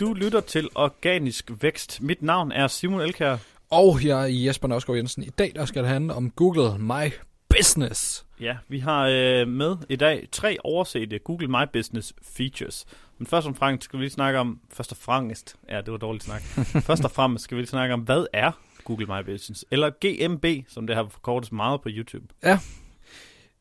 Du 0.00 0.12
lytter 0.12 0.40
til 0.40 0.68
Organisk 0.74 1.50
Vækst. 1.60 2.02
Mit 2.02 2.22
navn 2.22 2.52
er 2.52 2.66
Simon 2.66 3.00
Elkær. 3.00 3.36
Og 3.70 4.04
jeg 4.04 4.22
er 4.22 4.26
Jesper 4.26 4.68
Nørsgaard 4.68 4.96
Jensen. 4.96 5.22
I 5.22 5.28
dag 5.28 5.52
der 5.54 5.64
skal 5.64 5.82
det 5.82 5.90
handle 5.90 6.14
om 6.14 6.30
Google 6.30 6.78
My 6.78 7.12
Business. 7.48 8.26
Ja, 8.40 8.56
vi 8.68 8.78
har 8.78 9.08
øh, 9.08 9.48
med 9.48 9.76
i 9.88 9.96
dag 9.96 10.28
tre 10.32 10.56
oversete 10.64 11.18
Google 11.18 11.48
My 11.48 11.64
Business 11.72 12.14
features. 12.22 12.86
Men 13.18 13.26
først 13.26 13.46
og 13.46 13.56
fremmest 13.56 13.84
skal 13.84 13.98
vi 13.98 14.04
lige 14.04 14.12
snakke 14.12 14.38
om, 14.38 14.60
først 14.72 14.92
og 14.92 14.98
fremmest, 14.98 15.56
ja 15.70 15.80
det 15.80 15.92
var 15.92 15.98
dårligt 15.98 16.24
snak. 16.24 16.42
først 16.88 17.04
og 17.04 17.10
fremmest 17.10 17.44
skal 17.44 17.56
vi 17.56 17.60
lige 17.62 17.70
snakke 17.70 17.94
om, 17.94 18.00
hvad 18.00 18.26
er 18.32 18.50
Google 18.84 19.06
My 19.06 19.32
Business? 19.32 19.64
Eller 19.70 19.90
GMB, 19.90 20.46
som 20.68 20.86
det 20.86 20.96
har 20.96 21.08
forkortet 21.10 21.52
meget 21.52 21.80
på 21.80 21.88
YouTube. 21.92 22.26
Ja, 22.42 22.58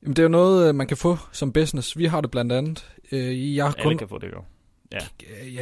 Jamen, 0.03 0.15
det 0.15 0.19
er 0.19 0.23
jo 0.23 0.29
noget, 0.29 0.69
øh, 0.69 0.75
man 0.75 0.87
kan 0.87 0.97
få 0.97 1.17
som 1.31 1.53
business. 1.53 1.97
Vi 1.97 2.05
har 2.05 2.21
det 2.21 2.31
blandt 2.31 2.51
andet. 2.51 2.93
Øh, 3.11 3.55
jeg 3.55 3.65
har 3.65 3.75
Alle 3.77 3.97
kan 3.97 4.09
få 4.09 4.17
det, 4.17 4.31
jo. 4.31 4.43
Ja. 4.93 4.99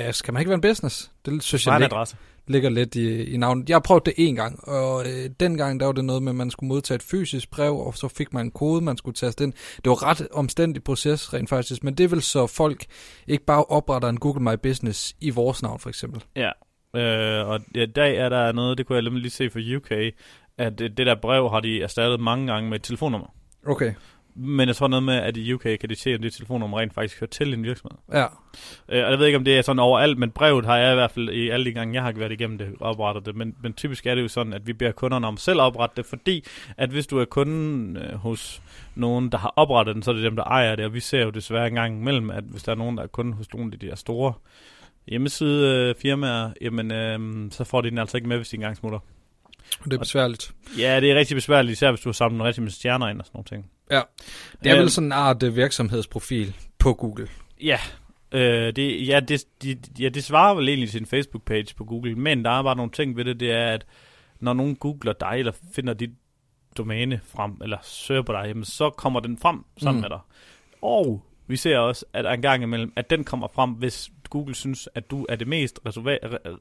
ja, 0.03 0.11
skal 0.11 0.33
man 0.33 0.41
ikke 0.41 0.49
være 0.49 0.55
en 0.55 0.61
business? 0.61 1.11
Det 1.25 1.43
synes 1.43 1.65
Bare 1.65 1.73
jeg 1.73 1.81
ligger, 1.81 1.95
adresse. 1.95 2.15
ligger 2.47 2.69
lidt 2.69 2.95
i, 2.95 3.23
i 3.23 3.37
navnet. 3.37 3.69
Jeg 3.69 3.75
har 3.75 3.79
prøvet 3.79 4.05
det 4.05 4.13
en 4.17 4.35
gang, 4.35 4.67
og 4.67 5.05
øh, 5.05 5.29
dengang 5.39 5.79
der 5.79 5.85
var 5.85 5.93
det 5.93 6.05
noget 6.05 6.23
med, 6.23 6.31
at 6.31 6.35
man 6.35 6.51
skulle 6.51 6.67
modtage 6.67 6.95
et 6.95 7.03
fysisk 7.03 7.51
brev, 7.51 7.77
og 7.77 7.95
så 7.97 8.07
fik 8.07 8.33
man 8.33 8.45
en 8.45 8.51
kode, 8.51 8.81
man 8.81 8.97
skulle 8.97 9.15
taste 9.15 9.43
ind. 9.43 9.53
Det 9.75 9.89
var 9.89 10.03
ret 10.03 10.27
omstændig 10.31 10.83
proces 10.83 11.33
rent 11.33 11.49
faktisk, 11.49 11.83
men 11.83 11.93
det 11.95 12.11
vel 12.11 12.21
så 12.21 12.47
folk 12.47 12.85
ikke 13.27 13.45
bare 13.45 13.63
opretter 13.63 14.09
en 14.09 14.19
Google 14.19 14.43
My 14.43 14.55
Business 14.63 15.15
i 15.21 15.29
vores 15.29 15.61
navn 15.61 15.79
for 15.79 15.89
eksempel. 15.89 16.23
Ja, 16.35 16.51
øh, 16.95 17.47
og 17.47 17.59
i 17.75 17.85
dag 17.85 18.17
er 18.17 18.29
der 18.29 18.51
noget, 18.51 18.77
det 18.77 18.85
kunne 18.85 18.95
jeg 18.95 19.03
lige 19.03 19.29
se 19.31 19.49
for 19.49 19.59
UK, 19.77 19.91
at 20.57 20.79
det, 20.79 20.97
det 20.97 21.05
der 21.05 21.15
brev 21.21 21.49
har 21.49 21.59
de 21.59 21.81
erstattet 21.81 22.19
mange 22.19 22.47
gange 22.53 22.69
med 22.69 22.79
et 22.79 22.83
telefonnummer. 22.83 23.27
Okay. 23.67 23.93
Men 24.35 24.67
jeg 24.67 24.75
tror 24.75 24.87
noget 24.87 25.03
med, 25.03 25.15
at 25.15 25.37
i 25.37 25.53
UK 25.53 25.61
kan 25.61 25.89
de 25.89 25.95
se, 25.95 26.09
at 26.09 26.23
det 26.23 26.33
telefonnummer 26.33 26.79
rent 26.79 26.93
faktisk 26.93 27.19
hører 27.19 27.29
til 27.29 27.53
en 27.53 27.63
virksomhed. 27.63 27.97
Ja, 28.13 28.25
Øh, 28.89 29.05
og 29.05 29.11
jeg 29.11 29.19
ved 29.19 29.25
ikke, 29.25 29.37
om 29.37 29.43
det 29.43 29.57
er 29.57 29.61
sådan 29.61 29.79
overalt, 29.79 30.17
men 30.17 30.31
brevet 30.31 30.65
har 30.65 30.77
jeg 30.77 30.91
i 30.91 30.95
hvert 30.95 31.11
fald 31.11 31.29
i 31.29 31.49
alle 31.49 31.65
de 31.65 31.73
gange, 31.73 31.93
jeg 31.93 32.03
har 32.03 32.11
været 32.11 32.31
igennem 32.31 32.57
det, 32.57 32.67
oprettet 32.79 33.25
det. 33.25 33.35
Men, 33.35 33.55
men 33.63 33.73
typisk 33.73 34.05
er 34.05 34.15
det 34.15 34.21
jo 34.21 34.27
sådan, 34.27 34.53
at 34.53 34.67
vi 34.67 34.73
beder 34.73 34.91
kunderne 34.91 35.27
om 35.27 35.37
selv 35.37 35.59
at 35.59 35.63
oprette 35.63 35.95
det, 35.95 36.05
fordi 36.05 36.45
at 36.77 36.89
hvis 36.89 37.07
du 37.07 37.19
er 37.19 37.25
kunden 37.25 37.97
øh, 37.97 38.15
hos 38.15 38.61
nogen, 38.95 39.29
der 39.29 39.37
har 39.37 39.53
oprettet 39.55 39.95
den, 39.95 40.03
så 40.03 40.11
er 40.11 40.15
det 40.15 40.23
dem, 40.23 40.35
der 40.35 40.43
ejer 40.43 40.75
det. 40.75 40.85
Og 40.85 40.93
vi 40.93 40.99
ser 40.99 41.23
jo 41.23 41.29
desværre 41.29 41.67
en 41.67 41.73
gang 41.73 41.99
imellem, 41.99 42.29
at 42.29 42.43
hvis 42.43 42.63
der 42.63 42.71
er 42.71 42.75
nogen, 42.75 42.97
der 42.97 43.03
er 43.03 43.07
kunde 43.07 43.33
hos 43.33 43.53
nogle 43.53 43.71
af 43.73 43.79
de 43.79 43.87
der 43.87 43.95
store 43.95 44.33
hjemmeside 45.07 45.95
firmaer, 46.01 46.51
jamen 46.61 46.91
øh, 46.91 47.51
så 47.51 47.63
får 47.63 47.81
de 47.81 47.89
den 47.89 47.97
altså 47.97 48.17
ikke 48.17 48.29
med, 48.29 48.37
hvis 48.37 48.49
de 48.49 48.55
engang 48.55 48.77
smutter. 48.77 48.99
Det 49.85 49.93
er 49.93 49.97
besværligt. 49.97 50.53
Ja, 50.77 50.99
det 51.01 51.11
er 51.11 51.15
rigtig 51.15 51.35
besværligt, 51.35 51.71
især 51.71 51.91
hvis 51.91 52.01
du 52.01 52.09
har 52.09 52.13
samlet 52.13 52.43
rigtig 52.45 52.63
med 52.63 52.71
stjerner 52.71 53.07
ind 53.07 53.19
og 53.19 53.25
sådan 53.25 53.37
nogle 53.37 53.45
ting. 53.45 53.71
Ja, 53.91 54.01
det 54.63 54.69
er 54.71 54.75
Øh, 54.75 54.81
vel 54.81 54.89
sådan 54.89 55.07
en 55.07 55.11
art 55.11 55.43
øh, 55.43 55.55
virksomhedsprofil 55.55 56.55
på 56.79 56.93
Google. 56.93 57.27
Ja, 57.63 57.79
øh, 58.31 58.75
det, 58.75 59.07
ja, 59.07 59.19
det, 59.19 59.43
de, 59.63 59.77
ja, 59.99 60.09
det 60.09 60.23
svarer 60.23 60.55
vel 60.55 60.67
egentlig 60.69 60.89
til 60.89 61.01
en 61.01 61.07
Facebook-page 61.13 61.75
på 61.77 61.83
Google, 61.85 62.15
men 62.15 62.45
der 62.45 62.51
er 62.51 62.63
bare 62.63 62.75
nogle 62.75 62.91
ting 62.91 63.17
ved 63.17 63.25
det, 63.25 63.39
det 63.39 63.51
er, 63.51 63.73
at 63.73 63.85
når 64.39 64.53
nogen 64.53 64.75
googler 64.75 65.13
dig, 65.13 65.35
eller 65.37 65.51
finder 65.75 65.93
dit 65.93 66.09
domæne 66.77 67.19
frem, 67.25 67.51
eller 67.63 67.77
søger 67.83 68.21
på 68.21 68.31
dig, 68.33 68.43
jamen, 68.47 68.65
så 68.65 68.89
kommer 68.89 69.19
den 69.19 69.37
frem 69.37 69.63
sammen 69.77 69.97
Mm. 69.99 70.01
med 70.01 70.09
dig. 70.09 70.19
Og 70.81 71.25
vi 71.47 71.55
ser 71.57 71.77
også, 71.77 72.05
at 72.13 72.33
en 72.33 72.41
gang 72.41 72.63
imellem, 72.63 72.93
at 72.95 73.09
den 73.09 73.23
kommer 73.23 73.47
frem, 73.53 73.69
hvis 73.71 74.09
Google 74.29 74.55
synes, 74.55 74.89
at 74.95 75.11
du 75.11 75.25
er 75.29 75.35
det 75.35 75.47
mest, 75.47 75.79
reserva- 75.87 76.25
re- 76.25 76.27
hvad? 76.29 76.57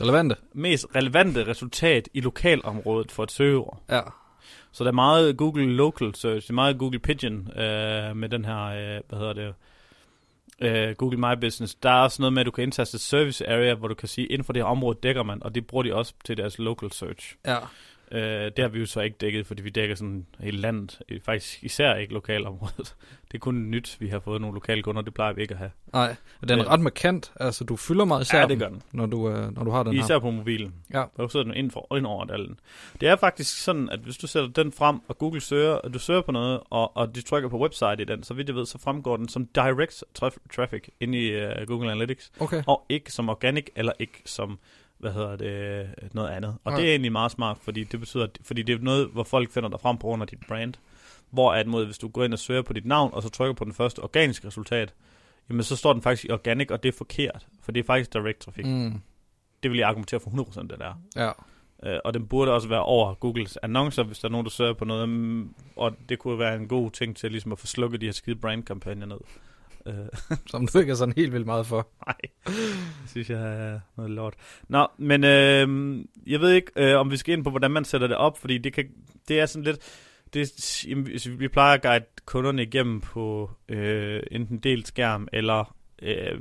Relevante. 0.00 0.36
mest 0.52 0.86
relevante 0.94 1.46
resultat 1.46 2.08
i 2.14 2.20
lokalområdet 2.20 3.12
for 3.12 3.22
et 3.22 3.32
søgeord. 3.32 3.82
Ja. 3.90 4.00
Så 4.72 4.84
der 4.84 4.90
er 4.90 4.94
meget 4.94 5.36
Google 5.36 5.66
Local 5.76 6.14
Search, 6.14 6.42
det 6.42 6.50
er 6.50 6.54
meget 6.54 6.78
Google 6.78 6.98
Pigeon 6.98 7.58
øh, 7.58 8.16
med 8.16 8.28
den 8.28 8.44
her, 8.44 8.64
øh, 8.64 9.00
hvad 9.08 9.18
hedder 9.18 9.32
det, 9.32 9.54
øh, 10.60 10.94
Google 10.96 11.18
My 11.18 11.40
Business. 11.40 11.74
Der 11.74 11.90
er 11.90 12.02
også 12.02 12.22
noget 12.22 12.32
med, 12.32 12.40
at 12.40 12.46
du 12.46 12.50
kan 12.50 12.62
indtaste 12.64 12.98
service 12.98 13.48
area, 13.48 13.74
hvor 13.74 13.88
du 13.88 13.94
kan 13.94 14.08
sige, 14.08 14.26
inden 14.26 14.44
for 14.44 14.52
det 14.52 14.62
her 14.62 14.66
område 14.66 14.98
dækker 15.02 15.22
man, 15.22 15.42
og 15.42 15.54
det 15.54 15.66
bruger 15.66 15.82
de 15.82 15.94
også 15.94 16.14
til 16.24 16.36
deres 16.36 16.58
local 16.58 16.92
search. 16.92 17.36
Ja. 17.46 17.58
Øh, 18.12 18.20
det 18.20 18.58
har 18.58 18.68
vi 18.68 18.78
jo 18.78 18.86
så 18.86 19.00
ikke 19.00 19.16
dækket, 19.20 19.46
fordi 19.46 19.62
vi 19.62 19.70
dækker 19.70 19.94
sådan 19.94 20.26
hele 20.40 20.58
landet, 20.58 21.00
Øh, 21.08 21.20
faktisk 21.20 21.64
især 21.64 21.94
ikke 21.94 22.12
lokalområdet. 22.14 22.94
Det 23.32 23.34
er 23.34 23.38
kun 23.38 23.54
nyt, 23.70 23.96
vi 24.00 24.08
har 24.08 24.18
fået 24.20 24.40
nogle 24.40 24.54
lokale 24.54 24.82
kunder, 24.82 25.02
det 25.02 25.14
plejer 25.14 25.32
vi 25.32 25.42
ikke 25.42 25.52
at 25.54 25.58
have. 25.58 25.70
Nej, 25.92 26.16
og 26.42 26.48
den 26.48 26.58
er 26.58 26.64
Øh. 26.64 26.70
ret 26.72 26.80
markant. 26.80 27.32
Altså, 27.40 27.64
du 27.64 27.76
fylder 27.76 28.04
meget 28.04 28.22
især, 28.22 28.40
Ja, 28.40 28.46
det 28.46 28.58
gør 28.58 28.68
den. 28.68 28.82
når 28.92 29.06
du, 29.06 29.28
øh, 29.30 29.54
når 29.54 29.64
du 29.64 29.70
har 29.70 29.82
den 29.82 29.92
her. 29.94 30.04
Især 30.04 30.18
på 30.18 30.30
mobilen. 30.30 30.74
Ja. 30.92 31.04
Der 31.16 31.28
sidder 31.28 31.44
den 31.44 31.54
ind, 31.54 31.70
for, 31.70 31.96
ind 31.96 32.06
over 32.06 32.24
den. 32.24 32.60
Det 33.00 33.08
er 33.08 33.16
faktisk 33.16 33.62
sådan, 33.64 33.88
at 33.90 33.98
hvis 33.98 34.16
du 34.16 34.26
sætter 34.26 34.48
den 34.50 34.72
frem, 34.72 35.00
og 35.08 35.18
Google 35.18 35.40
søger, 35.40 35.70
og 35.72 35.94
du 35.94 35.98
søger 35.98 36.20
på 36.22 36.32
noget, 36.32 36.60
og, 36.70 36.96
og 36.96 37.14
du 37.14 37.22
trykker 37.22 37.48
på 37.48 37.60
website 37.60 37.96
i 38.02 38.04
den, 38.04 38.22
så 38.22 38.34
vidt 38.34 38.48
jeg 38.48 38.56
ved, 38.56 38.66
så 38.66 38.78
fremgår 38.78 39.16
den 39.16 39.28
som 39.28 39.46
direct 39.46 40.04
traf- 40.22 40.46
traffic 40.56 40.88
ind 41.00 41.14
i 41.14 41.44
uh, 41.44 41.50
Google 41.66 41.90
Analytics, 41.92 42.32
Okay. 42.40 42.62
og 42.66 42.86
ikke 42.88 43.12
som 43.12 43.28
organic, 43.28 43.66
eller 43.76 43.92
ikke 43.98 44.22
som 44.24 44.58
hvad 44.98 45.12
hedder 45.12 45.36
det, 45.36 45.88
noget 46.14 46.28
andet. 46.30 46.56
Og 46.64 46.72
Nej. 46.72 46.80
det 46.80 46.86
er 46.88 46.90
egentlig 46.92 47.12
meget 47.12 47.30
smart, 47.32 47.58
fordi 47.62 47.84
det 47.84 48.00
betyder, 48.00 48.24
at- 48.24 48.38
fordi 48.42 48.62
det 48.62 48.74
er 48.74 48.78
noget, 48.78 49.08
hvor 49.12 49.24
folk 49.24 49.50
finder 49.50 49.68
dig 49.68 49.80
frem 49.80 49.98
på 49.98 50.06
grund 50.06 50.22
af 50.22 50.28
dit 50.28 50.38
brand. 50.48 50.74
Hvor 51.30 51.52
at 51.52 51.66
mod, 51.66 51.84
hvis 51.84 51.98
du 51.98 52.08
går 52.08 52.24
ind 52.24 52.32
og 52.32 52.38
søger 52.38 52.62
på 52.62 52.72
dit 52.72 52.86
navn, 52.86 53.10
og 53.14 53.22
så 53.22 53.28
trykker 53.28 53.54
på 53.54 53.64
den 53.64 53.72
første 53.72 53.98
organiske 54.02 54.46
resultat, 54.46 54.94
jamen 55.48 55.62
så 55.62 55.76
står 55.76 55.92
den 55.92 56.02
faktisk 56.02 56.24
i 56.24 56.30
organic, 56.30 56.70
og 56.70 56.82
det 56.82 56.88
er 56.88 56.92
forkert, 56.98 57.46
for 57.62 57.72
det 57.72 57.80
er 57.80 57.84
faktisk 57.84 58.12
direct 58.12 58.38
traffic. 58.40 58.66
Mm. 58.66 59.00
Det 59.62 59.70
vil 59.70 59.78
jeg 59.78 59.88
argumentere 59.88 60.20
for 60.20 60.30
100% 60.30 60.60
det 60.68 60.78
der. 60.78 60.94
Ja. 61.16 61.30
Øh, 61.94 62.00
og 62.04 62.14
den 62.14 62.26
burde 62.26 62.52
også 62.52 62.68
være 62.68 62.82
over 62.82 63.14
Googles 63.14 63.56
annoncer, 63.56 64.02
hvis 64.02 64.18
der 64.18 64.28
er 64.28 64.32
nogen, 64.32 64.44
der 64.44 64.50
søger 64.50 64.72
på 64.72 64.84
noget. 64.84 65.08
mm, 65.08 65.54
Og 65.76 65.92
det 66.08 66.18
kunne 66.18 66.38
være 66.38 66.56
en 66.56 66.68
god 66.68 66.90
ting 66.90 67.16
til 67.16 67.30
ligesom 67.30 67.52
at 67.52 67.58
få 67.58 67.66
slukket 67.66 68.00
de 68.00 68.06
her 68.06 68.12
skide 68.12 68.36
brandkampagner 68.36 69.06
ned. 69.06 69.18
Som 70.50 70.66
du 70.66 70.78
ikke 70.78 70.90
er 70.90 70.96
sådan 70.96 71.14
helt 71.16 71.32
vildt 71.32 71.46
meget 71.46 71.66
for. 71.66 71.88
Nej, 72.06 72.16
det 73.02 73.10
synes 73.10 73.30
jeg 73.30 73.72
er 73.72 73.80
noget 73.96 74.10
lort. 74.10 74.34
Nå, 74.68 74.86
men 74.98 75.24
øh, 75.24 75.98
jeg 76.26 76.40
ved 76.40 76.52
ikke, 76.52 76.72
øh, 76.76 77.00
om 77.00 77.10
vi 77.10 77.16
skal 77.16 77.32
ind 77.32 77.44
på, 77.44 77.50
hvordan 77.50 77.70
man 77.70 77.84
sætter 77.84 78.06
det 78.06 78.16
op, 78.16 78.38
fordi 78.38 78.58
det, 78.58 78.72
kan, 78.72 78.84
det 79.28 79.40
er 79.40 79.46
sådan 79.46 79.64
lidt... 79.64 79.78
Det, 80.34 80.84
jamen, 80.86 81.08
vi 81.38 81.48
plejer 81.48 81.74
at 81.74 81.82
guide 81.82 82.04
kunderne 82.24 82.62
igennem 82.62 83.00
på 83.00 83.50
øh, 83.68 84.22
enten 84.30 84.58
delt 84.58 84.88
skærm, 84.88 85.28
eller 85.32 85.76
øh, 86.02 86.38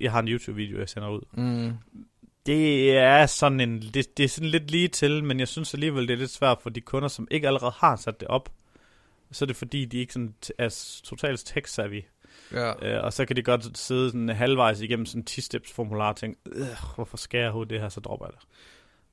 jeg 0.00 0.12
har 0.12 0.20
en 0.20 0.28
YouTube-video, 0.28 0.78
jeg 0.78 0.88
sender 0.88 1.08
ud. 1.08 1.20
Mm. 1.32 1.72
Det 2.46 2.96
er 2.96 3.26
sådan 3.26 3.60
en, 3.60 3.82
det, 3.82 4.16
det 4.16 4.24
er 4.24 4.28
sådan 4.28 4.50
lidt 4.50 4.70
lige 4.70 4.88
til, 4.88 5.24
men 5.24 5.40
jeg 5.40 5.48
synes 5.48 5.74
alligevel, 5.74 6.08
det 6.08 6.14
er 6.14 6.18
lidt 6.18 6.30
svært 6.30 6.58
for 6.62 6.70
de 6.70 6.80
kunder, 6.80 7.08
som 7.08 7.28
ikke 7.30 7.46
allerede 7.46 7.72
har 7.76 7.96
sat 7.96 8.20
det 8.20 8.28
op. 8.28 8.48
Så 9.32 9.44
er 9.44 9.46
det 9.46 9.56
fordi, 9.56 9.84
de 9.84 9.98
ikke 9.98 10.12
sådan 10.12 10.34
er 10.58 11.00
totalt 11.04 11.50
tech-savvy. 11.50 12.11
Ja. 12.52 12.96
Øh, 12.96 13.04
og 13.04 13.12
så 13.12 13.24
kan 13.24 13.36
de 13.36 13.42
godt 13.42 13.78
sidde 13.78 14.08
sådan 14.10 14.28
halvvejs 14.28 14.80
igennem 14.80 15.06
sådan 15.06 15.20
en 15.20 15.26
10-steps 15.30 15.72
formular 15.72 16.08
og 16.08 16.16
tænke, 16.16 16.40
"Øh, 16.46 16.66
hvorfor 16.94 17.16
skal 17.16 17.40
jeg 17.40 17.52
det 17.70 17.80
her, 17.80 17.88
så 17.88 18.00
dropper 18.00 18.26
jeg 18.26 18.32
det. 18.32 18.42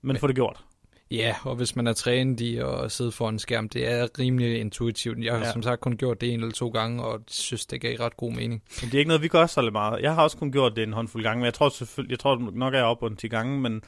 Men 0.02 0.18
få 0.18 0.28
det 0.28 0.36
gjort. 0.36 0.64
ja, 1.12 1.36
og 1.44 1.56
hvis 1.56 1.76
man 1.76 1.88
er 1.88 1.94
trænet 1.94 2.40
i 2.42 2.58
at 2.58 2.92
sidde 2.92 3.12
foran 3.12 3.34
en 3.36 3.40
skærm, 3.40 3.70
det 3.70 3.88
er 3.92 4.08
rimelig 4.20 4.60
intuitivt. 4.60 5.24
Jeg 5.24 5.34
har 5.34 5.46
Ja. 5.46 5.52
som 5.52 5.64
sagt 5.64 5.82
kun 5.82 5.98
gjort 5.98 6.22
det 6.22 6.34
en 6.34 6.40
eller 6.40 6.52
to 6.54 6.70
gange, 6.70 7.04
og 7.04 7.20
synes, 7.28 7.66
det 7.66 7.82
gav 7.82 7.96
ret 8.00 8.18
god 8.18 8.32
mening. 8.32 8.64
Men 8.82 8.86
det 8.90 8.94
er 8.94 9.00
ikke 9.00 9.08
noget, 9.10 9.22
vi 9.22 9.28
gør 9.28 9.46
så 9.46 9.62
meget. 9.62 10.02
Jeg 10.02 10.16
har 10.16 10.24
også 10.24 10.38
kun 10.38 10.52
gjort 10.52 10.76
det 10.76 10.84
en 10.84 10.94
håndfuld 10.94 11.24
gange, 11.24 11.40
men 11.40 11.46
jeg 11.46 11.54
tror 11.54 11.70
selvfølgelig, 11.70 12.12
jeg 12.12 12.20
tror 12.20 12.52
nok, 12.54 12.74
jeg 12.74 12.80
er 12.80 12.84
oppe 12.84 13.00
på 13.02 13.08
en 13.08 13.16
10 13.16 13.28
gange, 13.28 13.60
men, 13.60 13.82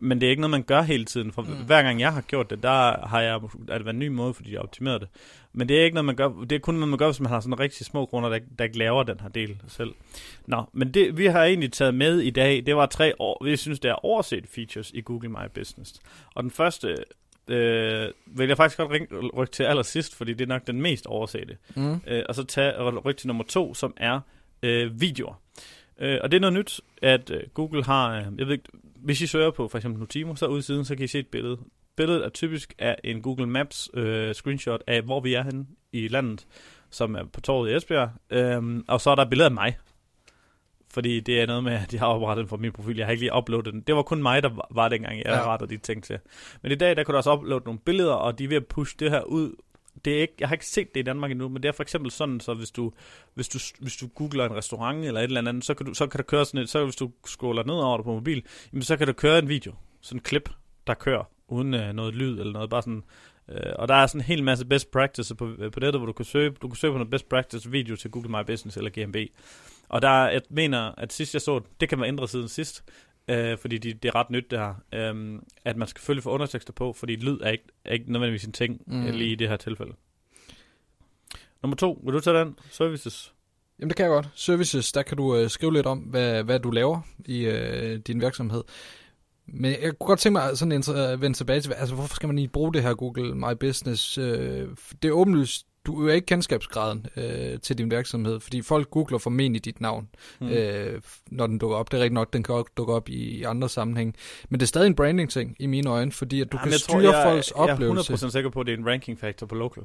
men 0.00 0.20
det 0.20 0.26
er 0.26 0.30
ikke 0.30 0.40
noget, 0.40 0.50
man 0.50 0.62
gør 0.62 0.82
hele 0.82 1.04
tiden. 1.04 1.32
For 1.32 1.42
mm. 1.42 1.48
Hver 1.66 1.82
gang 1.82 2.00
jeg 2.00 2.12
har 2.12 2.20
gjort 2.20 2.50
det, 2.50 2.62
der 2.62 3.06
har 3.06 3.20
jeg, 3.20 3.34
er 3.68 3.76
det 3.76 3.84
været 3.84 3.94
en 3.94 3.98
ny 3.98 4.08
måde, 4.08 4.34
fordi 4.34 4.52
jeg 4.52 4.60
optimerede 4.60 5.00
det. 5.00 5.08
Men 5.52 5.68
det 5.68 5.80
er 5.80 5.84
ikke 5.84 5.94
noget, 5.94 6.04
man 6.04 6.16
gør, 6.16 6.28
det 6.28 6.52
er 6.52 6.58
kun 6.58 6.74
noget, 6.74 6.88
man 6.88 6.98
gør, 6.98 7.06
hvis 7.06 7.20
man 7.20 7.30
har 7.30 7.40
sådan 7.40 7.60
rigtig 7.60 7.86
små 7.86 8.06
grunder, 8.06 8.28
der, 8.28 8.38
der 8.58 8.64
ikke 8.64 8.78
laver 8.78 9.02
den 9.02 9.20
her 9.20 9.28
del 9.28 9.56
selv. 9.68 9.90
Nå, 10.46 10.62
men 10.72 10.94
det, 10.94 11.18
vi 11.18 11.26
har 11.26 11.44
egentlig 11.44 11.72
taget 11.72 11.94
med 11.94 12.18
i 12.18 12.30
dag, 12.30 12.62
det 12.66 12.76
var 12.76 12.86
tre 12.86 13.12
år, 13.18 13.44
vi 13.44 13.56
synes, 13.56 13.80
det 13.80 13.88
er 13.88 14.04
overset 14.04 14.44
features 14.46 14.90
i 14.90 15.00
Google 15.00 15.28
My 15.28 15.48
Business. 15.54 15.94
Og 16.34 16.42
den 16.42 16.50
første, 16.50 16.96
øh, 17.48 18.08
vil 18.26 18.48
jeg 18.48 18.56
faktisk 18.56 18.78
godt 18.78 18.92
rykke 19.36 19.52
til 19.52 19.62
allersidst, 19.62 20.14
fordi 20.14 20.32
det 20.32 20.44
er 20.44 20.48
nok 20.48 20.66
den 20.66 20.82
mest 20.82 21.06
oversete 21.06 21.56
Mm. 21.74 22.00
øh, 22.06 22.22
og 22.28 22.34
så 22.34 22.44
tage 22.44 22.80
rykke 22.80 23.18
til 23.18 23.26
nummer 23.26 23.44
to, 23.44 23.74
som 23.74 23.94
er 23.96 24.20
øh, 24.62 25.00
videoer. 25.00 25.40
Øh, 25.98 26.18
og 26.22 26.30
det 26.30 26.36
er 26.36 26.40
noget 26.40 26.54
nyt, 26.54 26.80
at 27.02 27.30
øh, 27.30 27.40
Google 27.54 27.84
har, 27.84 28.16
øh, 28.16 28.24
jeg 28.38 28.46
ved 28.46 28.52
ikke, 28.52 28.68
hvis 29.02 29.20
I 29.20 29.26
søger 29.26 29.50
på 29.50 29.68
for 29.68 29.78
eksempel 29.78 30.00
Notimo, 30.00 30.34
så 30.34 30.46
ude 30.46 30.58
i 30.58 30.62
siden, 30.62 30.84
så 30.84 30.96
kan 30.96 31.04
I 31.04 31.08
se 31.08 31.18
et 31.18 31.26
billede. 31.26 31.58
Billedet 31.96 32.24
er 32.24 32.28
typisk 32.28 32.74
af 32.78 32.96
en 33.04 33.22
Google 33.22 33.46
Maps 33.46 33.90
øh, 33.94 34.34
screenshot 34.34 34.82
af, 34.86 35.02
hvor 35.02 35.20
vi 35.20 35.34
er 35.34 35.42
henne 35.42 35.66
i 35.92 36.08
landet, 36.08 36.46
som 36.90 37.14
er 37.14 37.24
på 37.32 37.40
torvet 37.40 37.70
i 37.70 37.74
Esbjerg. 37.76 38.10
Øh, 38.30 38.82
og 38.88 39.00
så 39.00 39.10
er 39.10 39.14
der 39.14 39.22
et 39.22 39.30
billede 39.30 39.46
af 39.46 39.52
mig. 39.52 39.78
Fordi 40.92 41.20
det 41.20 41.40
er 41.40 41.46
noget 41.46 41.64
med, 41.64 41.72
at 41.72 41.90
de 41.90 41.98
har 41.98 42.06
oprettet 42.06 42.42
den 42.42 42.48
fra 42.48 42.56
min 42.56 42.72
profil. 42.72 42.96
Jeg 42.96 43.06
har 43.06 43.10
ikke 43.10 43.22
lige 43.22 43.34
uploadet 43.36 43.72
den. 43.72 43.80
Det 43.80 43.94
var 43.94 44.02
kun 44.02 44.22
mig, 44.22 44.42
der 44.42 44.66
var, 44.70 44.88
dengang, 44.88 45.16
jeg 45.18 45.26
Ja. 45.26 45.52
rettede 45.52 45.70
de 45.70 45.76
ting 45.76 46.04
til. 46.04 46.18
Men 46.62 46.72
i 46.72 46.74
dag, 46.74 46.96
der 46.96 47.04
kan 47.04 47.12
du 47.12 47.16
også 47.16 47.32
uploade 47.32 47.64
nogle 47.64 47.80
billeder, 47.80 48.12
og 48.12 48.38
de 48.38 48.44
er 48.44 48.48
ved 48.48 48.56
at 48.56 48.66
pushe 48.66 48.96
det 48.98 49.10
her 49.10 49.22
ud 49.22 49.54
det 50.04 50.16
er 50.16 50.20
ikke, 50.20 50.34
jeg 50.40 50.48
har 50.48 50.54
ikke 50.54 50.66
set 50.66 50.94
det 50.94 51.00
i 51.00 51.02
Danmark 51.02 51.30
endnu, 51.30 51.48
men 51.48 51.62
det 51.62 51.68
er 51.68 51.72
for 51.72 51.82
eksempel 51.82 52.10
sådan, 52.10 52.40
så 52.40 52.54
hvis 52.54 52.70
du, 52.70 52.92
hvis 53.34 53.48
du, 53.48 53.58
hvis 53.80 53.96
du 53.96 54.06
googler 54.06 54.46
en 54.46 54.56
restaurant 54.56 55.04
eller 55.04 55.20
et 55.20 55.24
eller 55.24 55.48
andet, 55.48 55.64
så 55.64 55.74
kan, 55.74 55.86
du, 55.86 55.94
så 55.94 56.06
kan 56.06 56.18
der 56.18 56.24
køre 56.24 56.44
sådan 56.44 56.60
et, 56.60 56.68
så 56.68 56.84
hvis 56.84 56.96
du 56.96 57.10
scroller 57.26 57.64
ned 57.64 57.74
over 57.74 57.96
det 57.96 58.04
på 58.04 58.12
mobil, 58.12 58.44
jamen 58.72 58.82
så 58.82 58.96
kan 58.96 59.06
der 59.06 59.12
køre 59.12 59.38
en 59.38 59.48
video, 59.48 59.74
sådan 60.00 60.18
en 60.18 60.22
klip, 60.22 60.50
der 60.86 60.94
kører, 60.94 61.24
uden 61.48 61.74
øh, 61.74 61.92
noget 61.92 62.14
lyd 62.14 62.38
eller 62.38 62.52
noget, 62.52 62.70
bare 62.70 62.82
sådan, 62.82 63.02
øh, 63.48 63.72
og 63.78 63.88
der 63.88 63.94
er 63.94 64.06
sådan 64.06 64.20
en 64.20 64.24
hel 64.24 64.44
masse 64.44 64.66
best 64.66 64.90
practices 64.90 65.36
på, 65.38 65.50
øh, 65.58 65.70
på 65.70 65.80
nettet, 65.80 66.00
hvor 66.00 66.06
du 66.06 66.12
kan 66.12 66.24
søge, 66.24 66.50
du 66.50 66.68
kan 66.68 66.76
søge 66.76 66.92
på 66.92 66.98
noget 66.98 67.10
best 67.10 67.28
practice 67.28 67.70
video 67.70 67.96
til 67.96 68.10
Google 68.10 68.30
My 68.30 68.44
Business 68.46 68.76
eller 68.76 68.90
GMB, 68.90 69.16
Og 69.88 70.02
der, 70.02 70.28
jeg 70.28 70.42
mener, 70.50 70.92
at 70.98 71.12
sidst 71.12 71.34
jeg 71.34 71.42
så 71.42 71.58
det, 71.58 71.80
det 71.80 71.88
kan 71.88 72.00
være 72.00 72.08
ændret 72.08 72.30
siden 72.30 72.48
sidst, 72.48 72.84
øh, 73.30 73.58
fordi 73.58 73.78
de, 73.78 73.92
det 73.92 74.08
er 74.08 74.14
ret 74.14 74.30
nyt 74.30 74.50
det 74.50 74.58
her, 74.58 74.74
øh, 74.94 75.40
at 75.64 75.76
man 75.76 75.88
skal 75.88 76.00
selvfølgelig 76.00 76.22
få 76.22 76.30
undertekster 76.30 76.72
på, 76.72 76.92
fordi 76.92 77.16
lyd 77.16 77.38
er 77.40 77.50
ikke, 77.50 77.64
er 77.84 77.92
ikke 77.92 78.12
nødvendigvis 78.12 78.44
en 78.44 78.52
ting 78.52 78.80
Mm. 78.86 78.96
mm. 78.96 79.04
lige 79.04 79.32
i 79.32 79.34
det 79.34 79.48
her 79.48 79.56
tilfælde. 79.56 79.92
Nummer 81.62 81.76
to, 81.76 82.00
vil 82.04 82.14
du 82.14 82.20
tage 82.20 82.38
den? 82.38 82.58
Services. 82.70 83.34
Jamen 83.78 83.88
det 83.88 83.96
kan 83.96 84.04
jeg 84.04 84.10
godt. 84.10 84.28
Services, 84.34 84.92
der 84.92 85.02
kan 85.02 85.16
du 85.16 85.36
øh, 85.36 85.50
skrive 85.50 85.72
lidt 85.72 85.86
om, 85.86 85.98
hvad, 85.98 86.42
hvad 86.42 86.60
du 86.60 86.70
laver 86.70 87.00
i 87.26 87.44
øh, 87.44 87.98
din 87.98 88.20
virksomhed. 88.20 88.64
Men 89.46 89.70
jeg 89.70 89.80
kunne 89.80 90.06
godt 90.06 90.18
tænke 90.18 90.32
mig 90.32 90.58
sådan 90.58 90.72
en, 90.72 90.84
øh, 90.96 91.22
vende 91.22 91.36
tilbage 91.36 91.60
til, 91.60 91.72
altså 91.72 91.94
hvorfor 91.94 92.14
skal 92.14 92.26
man 92.26 92.36
lige 92.36 92.48
bruge 92.48 92.72
det 92.74 92.82
her 92.82 92.94
Google 92.94 93.34
My 93.34 93.54
Business? 93.60 94.18
Øh, 94.18 94.68
det 95.02 95.08
er 95.08 95.12
åbenlyst, 95.12 95.66
du 95.86 96.08
er 96.08 96.12
ikke 96.12 96.26
kendskabsgraden 96.26 97.06
øh, 97.16 97.60
til 97.60 97.78
din 97.78 97.90
virksomhed, 97.90 98.40
fordi 98.40 98.62
folk 98.62 98.90
googler 98.90 99.18
formentlig 99.18 99.64
dit 99.64 99.80
navn, 99.80 100.08
mm. 100.40 100.48
øh, 100.48 101.02
når 101.26 101.46
den 101.46 101.58
dukker 101.58 101.76
op. 101.76 101.90
Det 101.90 101.98
er 101.98 102.02
rigtigt 102.02 102.14
nok, 102.14 102.32
den 102.32 102.42
kan 102.42 102.54
også 102.54 102.70
dukke 102.76 102.92
op 102.92 103.08
i 103.08 103.42
andre 103.42 103.68
sammenhæng. 103.68 104.16
Men 104.48 104.60
det 104.60 104.66
er 104.66 104.68
stadig 104.68 104.86
en 104.86 104.94
branding-ting 104.94 105.56
i 105.58 105.66
mine 105.66 105.90
øjne, 105.90 106.12
fordi 106.12 106.40
at 106.40 106.52
du 106.52 106.56
Jamen, 106.56 106.70
kan 106.70 106.78
styre 106.78 107.02
tror, 107.02 107.12
jeg, 107.12 107.32
folks 107.32 107.50
oplevelse. 107.50 108.12
Jeg 108.12 108.22
er 108.22 108.26
100% 108.26 108.30
sikker 108.30 108.50
på, 108.50 108.60
at 108.60 108.66
det 108.66 108.74
er 108.74 108.78
en 108.78 108.86
ranking 108.86 109.18
factor 109.18 109.46
på 109.46 109.54
local. 109.54 109.82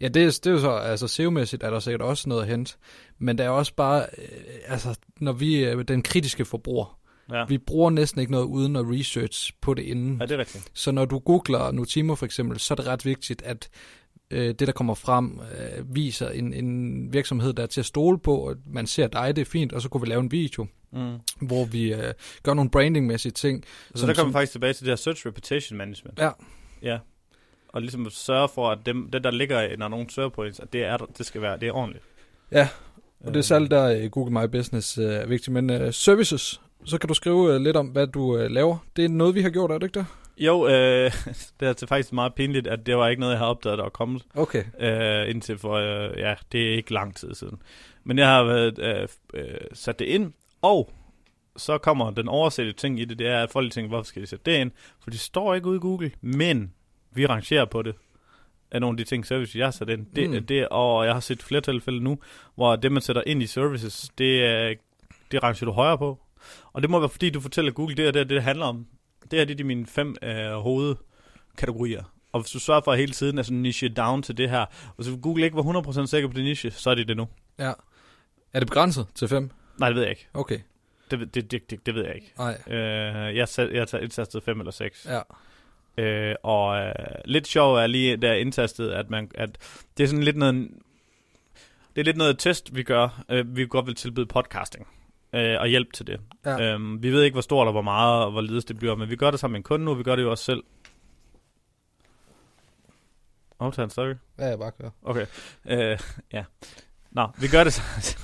Ja, 0.00 0.08
det 0.08 0.22
er, 0.22 0.26
det 0.26 0.46
er 0.46 0.50
jo 0.50 0.58
så, 0.58 0.70
altså 0.70 1.08
SEO-mæssigt 1.08 1.62
er 1.62 1.70
der 1.70 1.78
sikkert 1.78 2.02
også 2.02 2.28
noget 2.28 2.42
at 2.42 2.48
hente, 2.48 2.74
men 3.18 3.38
der 3.38 3.44
er 3.44 3.50
også 3.50 3.74
bare, 3.74 4.06
øh, 4.18 4.28
altså, 4.66 4.98
når 5.20 5.32
vi 5.32 5.64
er 5.64 5.82
den 5.82 6.02
kritiske 6.02 6.44
forbruger, 6.44 6.98
Ja, 7.32 7.44
vi 7.48 7.58
bruger 7.58 7.90
næsten 7.90 8.20
ikke 8.20 8.32
noget 8.32 8.44
uden 8.44 8.76
at 8.76 8.84
research 8.86 9.52
på 9.60 9.74
det 9.74 9.82
inden. 9.82 10.16
ja 10.20 10.26
det 10.26 10.34
er 10.34 10.38
rigtigt. 10.38 10.70
Så 10.74 10.92
når 10.92 11.04
du 11.04 11.18
googler 11.18 11.72
Notimo 11.72 12.14
for 12.14 12.26
eksempel, 12.26 12.58
så 12.58 12.74
er 12.74 12.76
det 12.76 12.86
ret 12.86 13.04
vigtigt, 13.04 13.42
at 13.42 13.68
øh, 14.32 14.48
det, 14.48 14.58
der 14.60 14.72
kommer 14.72 14.94
frem, 14.94 15.40
øh, 15.58 15.94
viser 15.96 16.28
en, 16.28 16.52
en 16.54 17.12
virksomhed, 17.12 17.52
der 17.52 17.62
er 17.62 17.66
til 17.66 17.80
at 17.80 17.86
stole 17.86 18.18
på, 18.18 18.36
og 18.36 18.56
man 18.66 18.86
ser 18.86 19.06
dig, 19.06 19.36
det 19.36 19.42
er 19.42 19.50
fint, 19.50 19.72
og 19.72 19.82
så 19.82 19.88
kunne 19.88 20.00
vi 20.00 20.06
lave 20.06 20.20
en 20.20 20.32
video, 20.32 20.66
Mm. 20.94 21.16
hvor 21.46 21.64
vi 21.64 21.92
øh, 21.94 22.12
gør 22.42 22.54
nogle 22.54 22.70
brandingmæssige 22.70 23.32
ting. 23.32 23.64
Så 23.94 24.00
som- 24.00 24.06
der 24.06 24.14
kommer 24.14 24.28
vi 24.28 24.32
faktisk 24.32 24.52
tilbage 24.52 24.72
til 24.72 24.84
det 24.86 24.90
her 24.90 24.96
search 24.96 25.26
reputation 25.26 25.78
management. 25.78 26.18
Ja. 26.18 26.30
Ja. 26.82 26.98
Og 27.68 27.80
ligesom 27.80 28.06
at 28.06 28.12
sørge 28.12 28.48
for, 28.54 28.70
at 28.70 28.78
dem, 28.86 29.10
det, 29.10 29.24
der 29.24 29.30
ligger, 29.30 29.76
når 29.76 29.88
nogen 29.88 30.08
søger 30.08 30.28
på 30.28 30.44
ens, 30.44 30.60
at 30.60 30.72
det, 30.72 30.84
er, 30.84 30.96
det 31.18 31.26
skal 31.26 31.42
være, 31.42 31.58
det 31.60 31.68
er 31.68 31.72
ordentligt. 31.72 32.04
Ja, 32.52 32.68
Og 33.20 33.26
det 33.26 33.34
er 33.34 33.38
Øh, 33.38 33.44
særligt 33.44 33.70
der 33.70 33.84
øh, 34.02 34.10
Google 34.10 34.32
My 34.40 34.44
Business 34.58 34.98
øh, 34.98 35.04
er 35.04 35.26
vigtigt. 35.26 35.52
Men 35.54 35.70
øh, 35.70 35.92
services, 35.92 36.60
så 36.84 36.98
kan 36.98 37.08
du 37.08 37.14
skrive 37.14 37.54
øh, 37.54 37.60
lidt 37.60 37.76
om, 37.76 37.86
hvad 37.86 38.06
du 38.06 38.36
øh, 38.38 38.50
laver. 38.50 38.76
Det 38.96 39.04
er 39.04 39.08
noget, 39.08 39.34
vi 39.34 39.42
har 39.42 39.50
gjort, 39.50 39.70
er 39.70 39.78
det 39.78 39.86
ikke 39.86 39.98
det? 39.98 40.06
Jo, 40.38 40.66
øh, 40.68 41.10
det 41.60 41.82
er 41.82 41.86
faktisk 41.88 42.12
meget 42.12 42.34
pinligt, 42.34 42.66
at 42.66 42.86
det 42.86 42.96
var 42.96 43.08
ikke 43.08 43.20
noget, 43.20 43.32
jeg 43.32 43.38
har 43.38 43.46
opdaget, 43.46 43.78
der 43.78 43.84
var 43.84 43.90
kommet 43.90 44.22
Okay. 44.34 44.64
øh, 44.80 45.30
indtil 45.30 45.58
for, 45.58 45.72
øh, 45.74 46.18
ja, 46.18 46.34
det 46.52 46.70
er 46.70 46.74
ikke 46.76 46.92
lang 46.92 47.16
tid 47.16 47.34
siden. 47.34 47.62
Men 48.04 48.18
jeg 48.18 48.26
har 48.28 48.44
været, 48.44 48.78
øh, 48.78 49.08
øh, 49.34 49.54
sat 49.72 49.98
det 49.98 50.04
ind, 50.04 50.32
og 50.62 50.92
så 51.56 51.78
kommer 51.78 52.10
den 52.10 52.28
oversætte 52.28 52.72
ting 52.72 53.00
i 53.00 53.04
det, 53.04 53.18
det 53.18 53.26
er, 53.26 53.42
at 53.42 53.50
folk 53.50 53.72
tænker, 53.72 53.88
hvorfor 53.88 54.04
skal 54.04 54.22
de 54.22 54.26
sætte 54.26 54.50
det 54.50 54.58
ind? 54.58 54.70
For 55.02 55.10
det 55.10 55.20
står 55.20 55.54
ikke 55.54 55.66
ude 55.66 55.76
i 55.76 55.80
Google, 55.80 56.10
men 56.20 56.72
vi 57.14 57.26
rangerer 57.26 57.64
på 57.64 57.82
det 57.82 57.94
af 58.70 58.80
nogle 58.80 58.92
af 58.94 58.96
de 58.96 59.04
ting, 59.04 59.26
services, 59.26 59.56
jeg 59.56 59.66
har 59.66 59.70
sat 59.70 59.88
ind. 59.88 60.06
Det, 60.16 60.30
Mm. 60.30 60.46
det, 60.46 60.68
og 60.68 61.04
jeg 61.06 61.12
har 61.14 61.20
set 61.20 61.42
flere 61.42 61.60
tilfælde 61.60 62.00
nu, 62.04 62.18
hvor 62.54 62.76
det, 62.76 62.92
man 62.92 63.02
sætter 63.02 63.22
ind 63.26 63.42
i 63.42 63.46
services, 63.46 64.10
det, 64.18 64.44
er- 64.44 64.74
det 65.32 65.42
rangerer 65.42 65.66
du 65.66 65.72
højere 65.72 65.98
på. 65.98 66.18
Og 66.72 66.82
det 66.82 66.90
må 66.90 66.98
være, 66.98 67.08
fordi 67.08 67.30
du 67.30 67.40
fortæller 67.40 67.72
Google, 67.72 67.96
det, 67.96 68.06
er 68.08 68.10
det, 68.12 68.28
det 68.30 68.42
handler 68.42 68.66
om. 68.66 68.86
Det 69.30 69.38
her 69.38 69.44
det 69.44 69.52
er 69.52 69.56
de 69.56 69.64
mine 69.64 69.86
fem 69.86 70.16
øh, 70.22 70.52
hovedkategorier. 70.52 72.02
Og 72.32 72.40
hvis 72.40 72.50
du 72.50 72.58
sørger 72.58 72.80
for 72.80 72.92
at 72.92 72.98
hele 72.98 73.12
tiden 73.12 73.38
er 73.38 73.42
sådan 73.42 73.58
niche 73.58 73.88
down 73.88 74.22
til 74.22 74.36
det 74.36 74.50
her, 74.50 74.66
og 74.96 75.04
så 75.04 75.18
Google 75.22 75.44
ikke 75.44 75.56
var 75.56 75.62
100% 76.02 76.06
sikker 76.06 76.28
på 76.28 76.34
det 76.34 76.44
niche, 76.44 76.70
så 76.70 76.90
er 76.90 76.94
det 76.94 77.08
det 77.08 77.16
nu. 77.16 77.28
Ja. 77.58 77.72
Er 78.52 78.58
det 78.58 78.68
begrænset 78.68 79.06
til 79.14 79.28
fem? 79.28 79.50
Nej, 79.78 79.88
det 79.88 79.96
ved 79.96 80.02
jeg 80.02 80.10
ikke. 80.10 80.28
Okay. 80.34 80.58
Det, 81.10 81.34
det, 81.34 81.50
det, 81.50 81.70
det, 81.70 81.86
det 81.86 81.94
ved 81.94 82.04
jeg 82.04 82.14
ikke. 82.14 82.32
Nej. 82.38 82.58
Øh, 82.66 83.36
jeg, 83.36 83.48
sat, 83.48 83.72
jeg 83.72 83.80
har 83.80 83.86
taget 83.86 84.02
indtastet 84.02 84.42
5 84.42 84.60
eller 84.60 84.72
6. 84.72 85.06
Ja. 85.08 85.20
Øh, 86.02 86.34
og 86.42 86.80
øh, 86.80 86.94
lidt 87.24 87.46
sjov 87.46 87.74
er 87.74 87.86
lige 87.86 88.16
der 88.16 88.32
indtastet, 88.32 88.90
at, 88.90 89.10
man, 89.10 89.30
at 89.34 89.50
det 89.96 90.04
er 90.04 90.08
sådan 90.08 90.24
lidt 90.24 90.36
noget, 90.36 90.68
det 91.94 92.00
er 92.00 92.04
lidt 92.04 92.16
noget 92.16 92.38
test, 92.38 92.76
vi 92.76 92.82
gør. 92.82 93.24
Øh, 93.28 93.56
vi 93.56 93.66
godt 93.66 93.86
vil 93.86 93.94
tilbyde 93.94 94.26
podcasting 94.26 94.86
øh, 95.34 95.56
og 95.60 95.66
hjælp 95.68 95.92
til 95.92 96.06
det. 96.06 96.20
Ja. 96.46 96.72
Øhm, 96.74 97.02
vi 97.02 97.10
ved 97.10 97.22
ikke, 97.22 97.34
hvor 97.34 97.40
stort 97.42 97.66
og 97.66 97.72
hvor 97.72 97.82
meget 97.82 98.24
og 98.24 98.30
hvor 98.30 98.40
lides 98.40 98.64
det 98.64 98.78
bliver, 98.78 98.94
men 98.96 99.10
vi 99.10 99.16
gør 99.16 99.30
det 99.30 99.40
sammen 99.40 99.52
med 99.52 99.58
en 99.58 99.62
kunde 99.62 99.84
nu, 99.84 99.90
og 99.90 99.98
vi 99.98 100.02
gør 100.02 100.16
det 100.16 100.22
jo 100.22 100.30
også 100.30 100.44
selv. 100.44 100.62
Optager 103.58 103.84
en 103.84 103.90
stadig? 103.90 104.16
Ja, 104.38 104.46
jeg 104.46 104.58
bare 104.58 104.72
kører. 104.80 104.90
Okay. 105.02 105.26
Øh, 105.68 105.98
ja. 106.32 106.44
Nå, 107.10 107.28
vi 107.40 107.48
gør 107.48 107.64
det. 107.64 107.82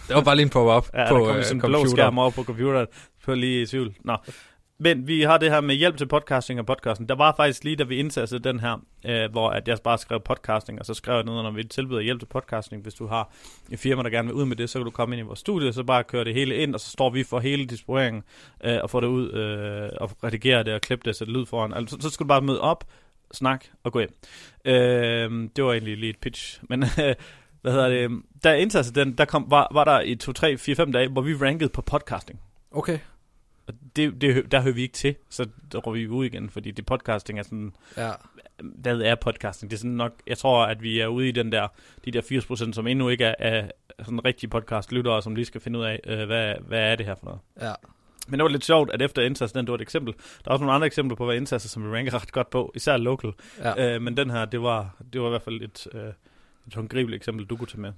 Det 0.09 0.15
var 0.17 0.23
bare 0.23 0.37
lige 0.37 0.45
en 0.45 0.51
pop-up 0.51 0.91
Ja, 0.95 1.09
på 1.09 1.15
der 1.15 1.21
kommer 1.21 1.37
øh, 1.37 1.45
sådan 1.45 1.57
en 1.57 1.61
blå 1.61 1.79
computer. 1.79 1.97
skærm 1.97 2.19
over 2.19 2.31
på 2.31 2.43
computeren. 2.45 2.87
På 3.25 3.35
lige 3.35 3.63
i 3.63 3.67
tvivl. 3.67 3.95
Nå. 4.05 4.17
Men 4.81 5.09
vi 5.09 5.23
har 5.23 5.39
det 5.39 5.51
her 5.51 5.61
med 5.61 5.75
hjælp 5.75 5.97
til 5.97 6.07
podcasting 6.07 6.61
og 6.61 6.67
podcasten. 6.67 7.09
Der 7.09 7.15
var 7.15 7.35
faktisk 7.37 7.65
lige, 7.65 7.77
da 7.77 7.85
vi 7.85 7.97
indsatte 7.97 8.39
den 8.39 8.61
her, 8.61 8.85
øh, 9.07 9.31
hvor 9.31 9.51
at 9.51 9.69
jeg 9.69 9.79
bare 9.85 9.99
skrev 9.99 10.21
podcasting, 10.21 10.79
og 10.79 10.87
så 10.87 10.95
skrev 10.95 11.15
jeg 11.15 11.25
noget, 11.25 11.45
når 11.45 11.51
vi 11.51 11.65
tilbyder 11.65 12.01
hjælp 12.01 12.21
til 12.21 12.27
podcasting. 12.27 12.83
Hvis 12.83 12.95
du 12.95 13.07
har 13.07 13.33
et 13.71 13.79
firma, 13.79 14.03
der 14.03 14.11
gerne 14.11 14.29
vil 14.29 14.35
ud 14.35 14.45
med 14.45 14.57
det, 14.57 14.71
så 14.71 14.79
kan 14.79 14.85
du 14.85 14.91
komme 14.91 15.17
ind 15.17 15.25
i 15.25 15.27
vores 15.27 15.39
studie, 15.39 15.73
så 15.73 15.83
bare 15.83 16.05
køre 16.05 16.25
det 16.25 16.35
hele 16.35 16.57
ind, 16.57 16.75
og 16.75 16.81
så 16.81 16.91
står 16.91 17.11
vi 17.11 17.25
for 17.25 17.39
hele 17.39 17.67
distribueringen, 17.67 18.23
øh, 18.65 18.79
og 18.83 18.91
får 18.91 19.01
det 19.01 19.07
ud, 19.07 19.33
øh, 19.33 19.91
og 20.01 20.11
redigerer 20.25 20.63
det, 20.63 20.75
og 20.75 20.81
klippe 20.81 21.09
det, 21.09 21.17
sætte 21.17 21.33
lyd 21.33 21.47
foran. 21.47 21.73
Altså, 21.73 21.97
så, 21.97 22.03
så 22.03 22.11
skal 22.11 22.25
du 22.25 22.29
bare 22.29 22.41
møde 22.41 22.61
op, 22.61 22.85
snak 23.33 23.65
og 23.85 23.93
gå 23.93 23.99
hjem. 23.99 24.15
Øh, 24.65 25.49
det 25.57 25.65
var 25.65 25.73
egentlig 25.73 25.97
lige 25.99 26.11
et 26.11 26.19
pitch. 26.19 26.61
Men 26.69 26.83
øh, 27.03 27.15
hvad 27.63 27.73
hedder 27.73 27.89
det? 27.89 28.23
Da 28.45 28.51
jeg 28.51 28.61
indsatte 28.61 28.93
den, 28.93 29.19
der 29.19 29.25
kom, 29.25 29.47
var, 29.49 29.69
var 29.73 29.85
der 29.85 30.01
i 30.01 30.15
2, 30.15 30.33
3, 30.33 30.59
4, 30.59 30.77
5 30.77 30.93
dage, 30.93 31.09
hvor 31.09 31.23
vi 31.23 31.35
rankede 31.35 31.71
på 31.71 31.83
podcasting. 31.83 32.41
Okay. 32.71 32.99
Og 33.69 33.75
det, 33.97 34.21
det, 34.21 34.53
der 34.53 34.61
hører 34.61 34.75
vi 34.75 34.83
ikke 34.83 34.93
til, 34.95 35.15
så 35.31 35.47
går 35.83 35.93
vi 35.93 36.09
ud 36.09 36.25
igen, 36.25 36.51
fordi 36.51 36.71
det 36.71 36.87
podcasting 36.87 37.39
er 37.39 37.43
sådan, 37.43 37.75
Ja. 37.97 38.11
hvad 38.61 39.01
er 39.01 39.15
podcasting? 39.15 39.71
Det 39.71 39.77
er 39.77 39.79
sådan 39.79 39.91
nok, 39.91 40.13
jeg 40.27 40.39
tror, 40.39 40.65
at 40.65 40.83
vi 40.83 41.01
er 41.01 41.07
ude 41.07 41.29
i 41.29 41.33
den 41.33 41.53
der, 41.53 41.69
de 42.05 42.11
der 42.11 42.23
80%, 42.23 42.73
som 42.73 42.87
endnu 42.87 43.09
ikke 43.09 43.25
er, 43.25 43.35
er 43.39 43.69
sådan 44.05 44.25
rigtige 44.25 44.51
podcast-lyttere, 44.51 45.23
som 45.23 45.35
lige 45.35 45.45
skal 45.45 45.61
finde 45.61 45.79
ud 45.79 45.85
af, 45.85 46.01
øh, 46.07 46.27
hvad, 46.27 46.55
hvad 46.67 46.81
er 46.93 46.97
det 46.97 47.07
her 47.07 47.15
for 47.15 47.25
noget. 47.25 47.41
Ja. 47.61 47.73
Men 48.29 48.39
det 48.41 48.45
var 48.45 48.51
lidt 48.51 48.65
sjovt, 48.65 48.91
at 48.91 49.03
efter 49.03 49.23
indsatsen, 49.23 49.59
den, 49.59 49.67
det 49.67 49.71
var 49.71 49.77
et 49.79 49.81
eksempel. 49.83 50.15
Der 50.15 50.51
er 50.51 50.53
også 50.53 50.63
nogle 50.63 50.75
andre 50.75 50.87
eksempler 50.87 51.17
på, 51.17 51.25
hvad 51.25 51.37
indsatser, 51.37 51.69
som 51.69 51.85
vi 51.85 51.97
ranker 51.97 52.15
ret 52.15 52.33
godt 52.33 52.51
på, 52.51 52.73
især 52.75 52.97
local. 52.97 53.33
Ja. 53.59 53.95
Øh, 53.95 54.03
men 54.03 54.17
den 54.17 54.31
her, 54.31 54.45
det 54.45 54.63
var, 54.63 54.97
det 55.13 55.21
var 55.21 55.27
i 55.27 55.31
hvert 55.31 55.43
fald 55.43 55.63
et, 55.63 55.87
øh, 55.95 56.09
et 56.67 56.75
håndgribeligt 56.75 57.17
eksempel, 57.21 57.47
du 57.47 57.57
kunne 57.57 57.67
tage 57.67 57.81
med. 57.81 57.93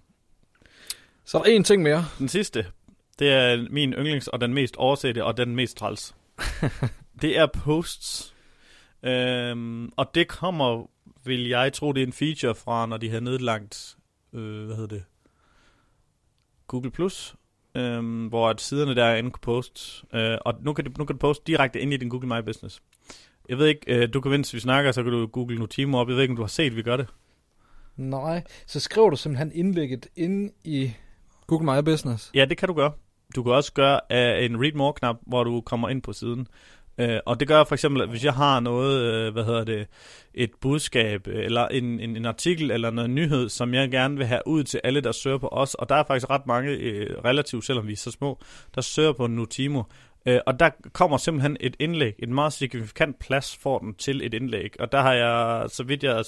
Så 1.25 1.39
er 1.39 1.43
der 1.43 1.51
en 1.51 1.65
ting 1.65 1.83
mere. 1.83 2.05
Den 2.19 2.29
sidste, 2.29 2.67
det 3.21 3.33
er 3.33 3.67
min 3.71 3.93
yndlings, 3.93 4.29
og 4.29 4.41
den 4.41 4.55
mest 4.55 4.77
oversette, 4.77 5.25
og 5.25 5.37
den 5.37 5.57
mest 5.57 5.77
træls. 5.77 6.15
det 7.23 7.39
er 7.39 7.47
posts. 7.47 8.35
Øhm, 9.03 9.93
og 9.97 10.15
det 10.15 10.29
kommer, 10.29 10.91
vil 11.25 11.49
jeg 11.49 11.73
tro, 11.73 11.93
det 11.93 12.03
er 12.03 12.07
en 12.07 12.13
feature 12.13 12.55
fra, 12.55 12.87
når 12.87 12.97
de 12.97 13.11
har 13.11 13.21
nedlagt, 13.21 13.97
øh, 14.33 14.65
hvad 14.67 14.77
hedder 14.77 14.97
det, 14.97 15.05
Google+, 16.67 16.91
Plus, 16.91 17.35
øhm, 17.75 18.27
hvor 18.27 18.49
at 18.49 18.61
siderne 18.61 18.95
der 18.95 19.15
inde 19.15 19.31
kan 19.31 19.41
poste, 19.43 20.07
øh, 20.15 20.39
og 20.45 20.55
nu 20.61 20.73
kan, 20.73 20.85
du, 20.85 20.91
nu 20.99 21.05
kan 21.05 21.17
du 21.17 21.21
poste 21.21 21.45
direkte 21.47 21.81
ind 21.81 21.93
i 21.93 21.97
din 21.97 22.09
Google 22.09 22.29
My 22.29 22.45
Business. 22.45 22.83
Jeg 23.49 23.59
ved 23.59 23.67
ikke, 23.67 23.95
øh, 23.95 24.09
du 24.13 24.21
kan, 24.21 24.31
mens 24.31 24.55
vi 24.55 24.61
snakker, 24.61 24.93
så 24.93 25.03
kan 25.03 25.13
du 25.13 25.27
google 25.27 25.59
Notimo 25.59 25.99
op. 25.99 26.09
Jeg 26.09 26.17
ved 26.17 26.23
ikke, 26.23 26.33
om 26.33 26.37
du 26.37 26.43
har 26.43 26.49
set, 26.49 26.77
vi 26.77 26.83
gør 26.83 26.97
det. 26.97 27.07
Nej, 27.97 28.43
så 28.67 28.81
skriver 28.81 29.11
du 29.11 29.17
simpelthen 29.17 29.53
indlægget 29.55 30.07
ind 30.17 30.51
i 30.65 30.93
Google 31.47 31.73
My 31.73 31.85
Business. 31.85 32.31
Ja, 32.35 32.45
det 32.45 32.57
kan 32.57 32.69
du 32.69 32.75
gøre. 32.75 32.93
Du 33.37 33.43
kan 33.43 33.53
også 33.53 33.73
gøre 33.73 34.01
uh, 34.11 34.45
en 34.45 34.63
read 34.63 34.73
more-knap, 34.73 35.17
hvor 35.27 35.45
du 35.45 35.61
kommer 35.61 35.89
ind 35.89 36.03
på 36.03 36.13
siden. 36.13 36.47
Uh, 37.03 37.17
og 37.27 37.41
det 37.41 37.49
gør 37.49 37.65
for 37.65 37.75
eksempel, 37.75 38.03
at 38.03 38.09
hvis 38.09 38.25
jeg 38.25 38.35
har 38.35 38.61
noget, 38.61 39.03
øh, 39.03 39.33
hvad 39.33 39.45
hedder 39.45 39.65
det, 39.65 39.87
et 40.35 40.51
budskab, 40.61 41.27
eller 41.27 41.69
en, 41.69 42.01
en, 42.01 42.17
en 42.17 42.25
artikel, 42.25 42.71
eller 42.71 42.91
noget 42.91 43.11
nyhed, 43.11 43.49
som 43.49 43.75
jeg 43.75 43.91
gerne 43.91 44.17
vil 44.17 44.27
have 44.27 44.41
ud 44.47 44.65
til 44.65 44.81
alle, 44.85 45.01
der 45.01 45.13
søger 45.13 45.39
på 45.39 45.49
os, 45.53 45.75
og 45.75 45.89
der 45.89 45.95
er 45.95 46.05
faktisk 46.05 46.31
ret 46.31 46.47
mange, 46.47 46.71
relativt 47.25 47.65
selvom 47.65 47.87
vi 47.87 47.93
er 47.93 47.97
så 47.97 48.11
små, 48.11 48.39
der 48.75 48.81
søger 48.81 49.13
på 49.13 49.27
Nutimo, 49.27 49.83
Uh, 50.29 50.37
og 50.47 50.61
der 50.61 50.71
kommer 50.93 51.17
simpelthen 51.17 51.57
et 51.61 51.77
indlæg, 51.79 52.15
en 52.19 52.35
meget 52.35 52.53
signifikant 52.53 53.19
plads 53.19 53.57
får 53.57 53.79
den 53.79 53.95
til 53.95 54.27
et 54.27 54.35
indlæg. 54.35 54.81
Og 54.81 54.93
der 54.93 55.01
har 55.01 55.13
jeg, 55.13 55.71
så 55.71 55.83
vidt 55.83 56.05
jeg... 56.05 56.25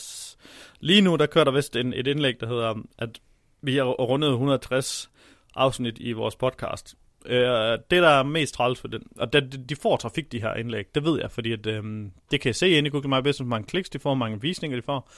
Lige 0.81 1.01
nu, 1.01 1.17
der 1.17 1.27
kører 1.27 1.45
der 1.45 1.53
vist 1.53 1.77
en, 1.77 1.93
et 1.93 2.07
indlæg, 2.07 2.41
der 2.41 2.47
hedder, 2.47 2.75
at 2.99 3.21
vi 3.63 3.77
har 3.77 3.85
rundet 3.85 4.31
160 4.31 5.11
afsnit 5.55 5.97
i 6.01 6.13
vores 6.13 6.37
podcast. 6.37 6.95
Øh, 7.27 7.79
det, 7.91 8.03
der 8.03 8.09
er 8.09 8.23
mest 8.23 8.55
træls 8.55 8.81
for 8.81 8.89
den, 8.89 9.03
og 9.17 9.33
det, 9.33 9.69
de 9.69 9.77
får 9.77 9.97
trafik, 9.97 10.33
de 10.33 10.41
her 10.41 10.55
indlæg, 10.55 10.95
det 10.95 11.05
ved 11.05 11.21
jeg, 11.21 11.31
fordi 11.31 11.53
at, 11.53 11.67
øh, 11.67 11.85
det 12.31 12.41
kan 12.41 12.49
jeg 12.49 12.55
se 12.55 12.71
inde 12.71 12.87
i 12.87 12.91
Google 12.91 13.09
My 13.09 13.17
Business, 13.17 13.39
hvor 13.39 13.47
mange 13.47 13.67
kliks 13.67 13.91
de 13.91 13.99
får, 13.99 14.11
hvor 14.11 14.15
mange 14.15 14.41
visninger 14.41 14.79
de 14.79 14.83
får, 14.83 15.11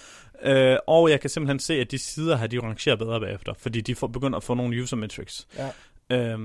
øh, 0.43 0.76
og 0.87 1.11
jeg 1.11 1.21
kan 1.21 1.31
simpelthen 1.31 1.59
se, 1.59 1.75
at 1.75 1.91
de 1.91 1.99
sider 1.99 2.37
her, 2.37 2.47
de 2.47 2.62
rangerer 2.62 2.97
bedre 2.97 3.21
bagefter, 3.21 3.55
fordi 3.55 3.81
de 3.81 3.95
får, 3.95 4.07
begynder 4.07 4.37
at 4.37 4.43
få 4.43 4.55
nogle 4.55 4.83
user 4.83 4.97
metrics. 4.97 5.47
Ja. 5.59 5.71
Øh, 6.11 6.38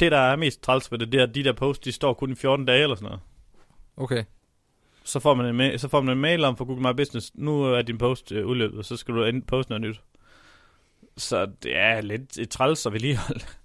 det, 0.00 0.12
der 0.12 0.18
er 0.18 0.36
mest 0.36 0.62
træls 0.62 0.88
for 0.88 0.96
det, 0.96 1.12
det 1.12 1.20
er, 1.20 1.26
at 1.26 1.34
de 1.34 1.44
der 1.44 1.52
posts, 1.52 1.84
de 1.84 1.92
står 1.92 2.14
kun 2.14 2.32
i 2.32 2.34
14 2.34 2.66
dage 2.66 2.82
eller 2.82 2.96
sådan 2.96 3.06
noget. 3.06 3.20
Okay. 3.96 4.24
Så 5.04 5.20
får 5.20 5.34
man 5.34 5.60
en, 5.60 5.60
ma- 5.60 5.76
så 5.76 5.88
får 5.88 6.00
man 6.00 6.16
en 6.16 6.20
mail 6.20 6.44
om 6.44 6.56
fra 6.56 6.64
Google 6.64 6.82
My 6.82 6.96
Business, 6.96 7.32
nu 7.34 7.62
er 7.62 7.82
din 7.82 7.98
post 7.98 8.32
øh, 8.32 8.46
udløbet, 8.46 8.86
så 8.86 8.96
skal 8.96 9.14
du 9.14 9.24
ind 9.24 9.42
poste 9.42 9.70
noget 9.70 9.82
nyt. 9.82 10.00
Så 11.16 11.46
det 11.62 11.76
er 11.76 12.00
lidt 12.00 12.38
et 12.38 12.50
træls 12.50 12.86
at 12.86 12.92
vedligeholde. 12.92 13.44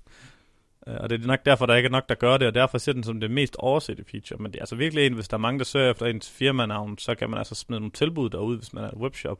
Øh, 0.88 0.96
og 1.00 1.10
det 1.10 1.24
er 1.24 1.28
nok 1.28 1.46
derfor, 1.46 1.66
der 1.66 1.76
ikke 1.76 1.88
er 1.88 1.92
nok, 1.92 2.10
der 2.10 2.16
gør 2.16 2.38
det, 2.38 2.48
og 2.48 2.56
derfor 2.56 2.78
ser 2.78 2.94
den 2.94 3.04
som 3.04 3.20
det 3.20 3.32
mest 3.32 3.56
oversette 3.56 4.04
feature. 4.12 4.42
Men 4.42 4.52
det 4.52 4.58
er 4.58 4.62
altså 4.62 4.76
virkelig 4.76 5.06
en, 5.06 5.14
hvis 5.14 5.28
der 5.28 5.38
er 5.38 5.42
mange, 5.42 5.60
der 5.60 5.66
søger 5.66 5.92
efter 5.92 6.06
ens 6.06 6.30
firmanavn, 6.30 6.98
så 6.98 7.16
kan 7.16 7.30
man 7.30 7.40
altså 7.40 7.56
smide 7.56 7.80
nogle 7.80 7.92
tilbud 7.92 8.30
derude, 8.30 8.58
hvis 8.58 8.74
man 8.74 8.84
er 8.84 8.88
et 8.88 8.98
webshop. 8.98 9.40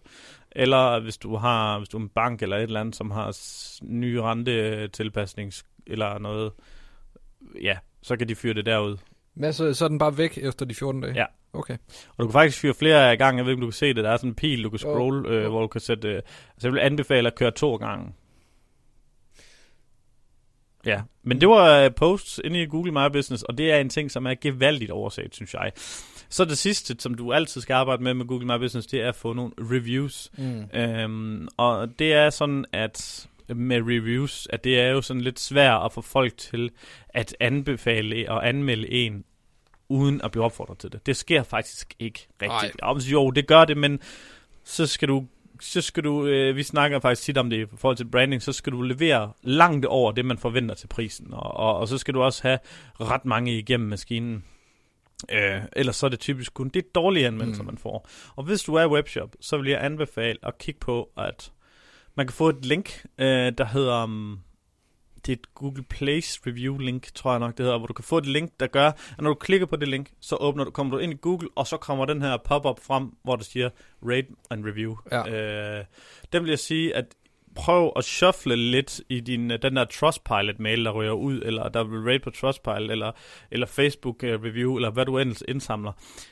Eller 0.52 1.00
hvis 1.00 1.18
du 1.18 1.36
har 1.36 1.78
hvis 1.78 1.90
du 1.90 1.98
er 1.98 2.02
en 2.02 2.10
bank 2.10 2.42
eller 2.42 2.58
et 2.58 2.64
eller 2.64 2.80
andet, 2.80 2.96
som 2.96 3.12
har 3.12 3.38
nye 3.84 4.22
rentetilpasnings 4.22 5.66
eller 5.88 6.20
noget, 6.20 6.52
ja, 7.62 7.78
så 8.02 8.18
kan 8.18 8.30
de 8.30 8.36
fyre 8.36 8.54
det 8.54 8.66
derud. 8.66 8.98
Men 9.36 9.54
så, 9.54 9.74
så 9.74 9.86
er 9.86 9.90
den 9.90 10.00
bare 10.00 10.18
væk 10.18 10.38
efter 10.38 10.66
de 10.66 10.76
14 10.76 11.02
dage? 11.02 11.14
Ja. 11.16 11.26
Okay. 11.58 11.78
Og 12.10 12.18
du 12.20 12.26
kan 12.28 12.32
faktisk 12.34 12.60
fyre 12.60 12.74
flere 12.74 13.12
af 13.12 13.18
gang. 13.18 13.38
Jeg 13.38 13.46
ved 13.46 13.52
ikke, 13.52 13.58
om 13.60 13.62
du 13.62 13.68
kan 13.68 13.74
se 13.74 13.94
det. 13.94 14.04
Der 14.04 14.10
er 14.10 14.18
sådan 14.18 14.30
en 14.30 14.36
pil, 14.36 14.64
du 14.64 14.70
kan 14.70 14.80
scroll, 14.80 15.26
Oh. 15.28 15.34
øh, 15.34 15.44
Oh. 15.46 15.50
hvor 15.52 15.62
du 15.62 15.68
kan 15.68 15.82
sætte... 15.82 16.08
Øh, 16.08 16.16
altså, 16.16 16.68
jeg 16.68 16.74
vil 16.74 16.80
anbefale 16.80 17.28
at 17.28 17.36
køre 17.36 17.52
to 17.52 17.76
gange. 17.76 18.14
Ja, 20.86 21.02
men 21.24 21.42
det 21.42 21.50
var 21.50 21.80
øh, 21.80 21.92
posts 21.96 22.42
inde 22.44 22.62
i 22.62 22.66
Google 22.66 22.92
My 22.92 23.08
Business, 23.14 23.44
og 23.44 23.58
det 23.58 23.72
er 23.72 23.78
en 23.78 23.90
ting, 23.90 24.12
som 24.12 24.26
er 24.26 24.34
gevaldigt 24.42 24.92
overset, 24.92 25.36
synes 25.36 25.54
jeg. 25.54 25.72
Så 26.30 26.46
det 26.46 26.58
sidste, 26.58 26.96
som 27.00 27.14
du 27.14 27.34
altid 27.34 27.62
skal 27.62 27.74
arbejde 27.74 28.04
med 28.04 28.14
med 28.14 28.26
Google 28.26 28.46
My 28.46 28.58
Business, 28.60 28.88
det 28.88 29.02
er 29.02 29.10
at 29.10 29.16
få 29.16 29.34
nogle 29.34 29.52
reviews. 29.60 30.32
Mm. 30.38 30.64
Øhm, 30.80 31.48
og 31.58 32.00
det 32.00 32.14
er 32.14 32.30
sådan, 32.30 32.66
at 32.74 33.28
med 33.56 33.82
reviews, 33.82 34.48
at 34.50 34.64
det 34.64 34.80
er 34.80 34.90
jo 34.90 35.02
sådan 35.02 35.22
lidt 35.22 35.40
svært 35.40 35.82
at 35.86 35.92
få 35.94 36.02
folk 36.02 36.38
til 36.38 36.72
at 37.10 37.36
anbefale 37.40 38.32
og 38.32 38.48
anmelde 38.48 38.92
en, 38.92 39.24
uden 39.90 40.22
at 40.22 40.32
blive 40.32 40.44
opfordret 40.44 40.78
til 40.78 40.92
det. 40.92 41.06
Det 41.06 41.16
sker 41.16 41.44
faktisk 41.44 41.96
ikke 42.00 42.28
rigtigt. 42.42 42.82
Om, 42.82 42.98
jo, 42.98 43.32
det 43.32 43.48
gør 43.48 43.66
det, 43.66 43.78
men 43.78 44.00
så 44.64 44.86
skal 44.86 45.08
du, 45.08 45.26
så 45.62 45.82
skal 45.82 46.04
du 46.04 46.26
øh, 46.26 46.56
vi 46.56 46.64
snakker 46.64 47.00
faktisk 47.00 47.22
tit 47.22 47.38
om 47.38 47.50
det 47.50 47.58
i 47.58 47.66
forhold 47.78 47.98
til 47.98 48.08
branding, 48.10 48.42
så 48.42 48.54
skal 48.54 48.74
du 48.74 48.82
levere 48.82 49.32
langt 49.44 49.86
over 49.86 50.12
det, 50.12 50.26
man 50.26 50.38
forventer 50.38 50.76
til 50.76 50.88
prisen, 50.88 51.34
og, 51.34 51.58
og, 51.58 51.78
og 51.78 51.88
så 51.88 51.98
skal 51.98 52.14
du 52.14 52.22
også 52.22 52.44
have 52.44 52.60
ret 53.00 53.26
mange 53.26 53.58
igennem 53.58 53.90
maskinen. 53.90 54.44
Øh, 55.32 55.62
ellers 55.76 55.96
så 55.96 56.06
er 56.06 56.10
det 56.10 56.20
typisk 56.20 56.54
kun 56.54 56.70
det 56.70 56.96
dårlige 56.96 57.28
anmeldelser, 57.28 57.64
mm. 57.64 57.68
man 57.68 57.78
får. 57.78 58.08
Og 58.36 58.44
hvis 58.44 58.64
du 58.64 58.76
er 58.76 58.88
webshop, 58.88 59.36
så 59.42 59.58
vil 59.58 59.70
jeg 59.70 59.84
anbefale 59.84 60.40
at 60.44 60.58
kigge 60.58 60.80
på, 60.80 61.10
at 61.18 61.52
man 62.16 62.28
kan 62.28 62.34
få 62.34 62.50
et 62.50 62.66
link, 62.66 63.06
øh, 63.18 63.54
der 63.58 63.66
hedder... 63.66 64.04
Um, 64.04 64.40
det 65.28 65.34
er 65.34 65.38
et 65.38 65.54
Google 65.56 65.84
Place 65.84 66.40
Review 66.48 66.78
link, 66.78 67.14
tror 67.14 67.32
jeg 67.32 67.40
nok 67.40 67.58
det 67.58 67.66
hedder, 67.66 67.78
hvor 67.78 67.88
du 67.88 67.94
kan 67.94 68.04
få 68.04 68.18
et 68.18 68.26
link, 68.26 68.52
der 68.60 68.68
gør, 68.68 68.88
at 68.88 69.22
når 69.22 69.30
du 69.30 69.36
klikker 69.36 69.68
på 69.68 69.76
det 69.76 69.88
link, 69.88 70.12
så 70.20 70.36
åbner 70.36 70.64
du, 70.64 70.72
kommer 70.72 70.98
du 70.98 70.98
ind 70.98 71.14
i 71.14 71.18
Google, 71.22 71.50
og 71.56 71.68
så 71.68 71.78
kommer 71.78 72.06
den 72.06 72.22
her 72.22 72.38
pop-up 72.38 72.80
frem, 72.84 73.12
hvor 73.24 73.36
der 73.36 73.44
siger 73.44 73.70
Rate 74.04 74.28
and 74.50 74.66
Review. 74.66 74.96
Ja. 75.12 75.80
Øh, 75.80 75.86
den 76.34 76.44
vil 76.44 76.50
jeg 76.50 76.60
sige, 76.60 76.96
at 76.96 77.06
prøv 77.58 77.92
at 77.96 78.04
shuffle 78.04 78.56
lidt 78.56 79.02
i 79.10 79.20
din, 79.20 79.52
øh, 79.52 79.62
den 79.62 79.76
der 79.76 79.86
Trustpilot-mail, 79.86 80.86
der 80.86 80.92
ryger 80.92 81.12
ud, 81.12 81.42
eller 81.46 81.70
der 81.70 81.84
vil 81.84 82.00
rate 82.00 82.20
på 82.20 82.30
Trustpilot, 82.30 82.92
eller, 82.92 83.12
eller 83.52 83.68
Facebook-review, 83.68 84.72
øh, 84.72 84.76
eller 84.76 84.90
hvad 84.90 85.06
du 85.06 85.18
ellers 85.18 85.44
indsamler. 85.48 85.92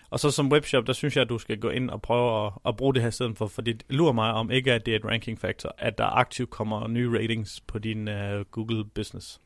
Og 0.09 0.19
så 0.19 0.31
som 0.31 0.51
webshop, 0.51 0.87
der 0.87 0.93
synes 0.93 1.15
jeg, 1.15 1.21
at 1.21 1.29
du 1.29 1.37
skal 1.37 1.59
gå 1.59 1.69
ind 1.69 1.89
og 1.89 2.01
prøve 2.01 2.45
at, 2.45 2.51
at 2.65 2.77
bruge 2.77 2.93
det 2.93 3.01
her 3.01 3.09
i 3.09 3.11
stedet 3.11 3.37
for, 3.37 3.47
fordi 3.47 3.73
det 3.73 3.85
lurer 3.89 4.13
mig 4.13 4.33
om 4.33 4.51
ikke, 4.51 4.73
at 4.73 4.85
det 4.85 4.91
er 4.91 4.95
et 4.95 5.05
ranking 5.05 5.39
factor, 5.39 5.75
at 5.77 5.97
der 5.97 6.05
aktivt 6.05 6.49
kommer 6.49 6.87
nye 6.87 7.19
ratings 7.19 7.61
på 7.67 7.79
din 7.79 8.07
uh, 8.07 8.41
Google 8.51 8.85
Business. 8.85 9.41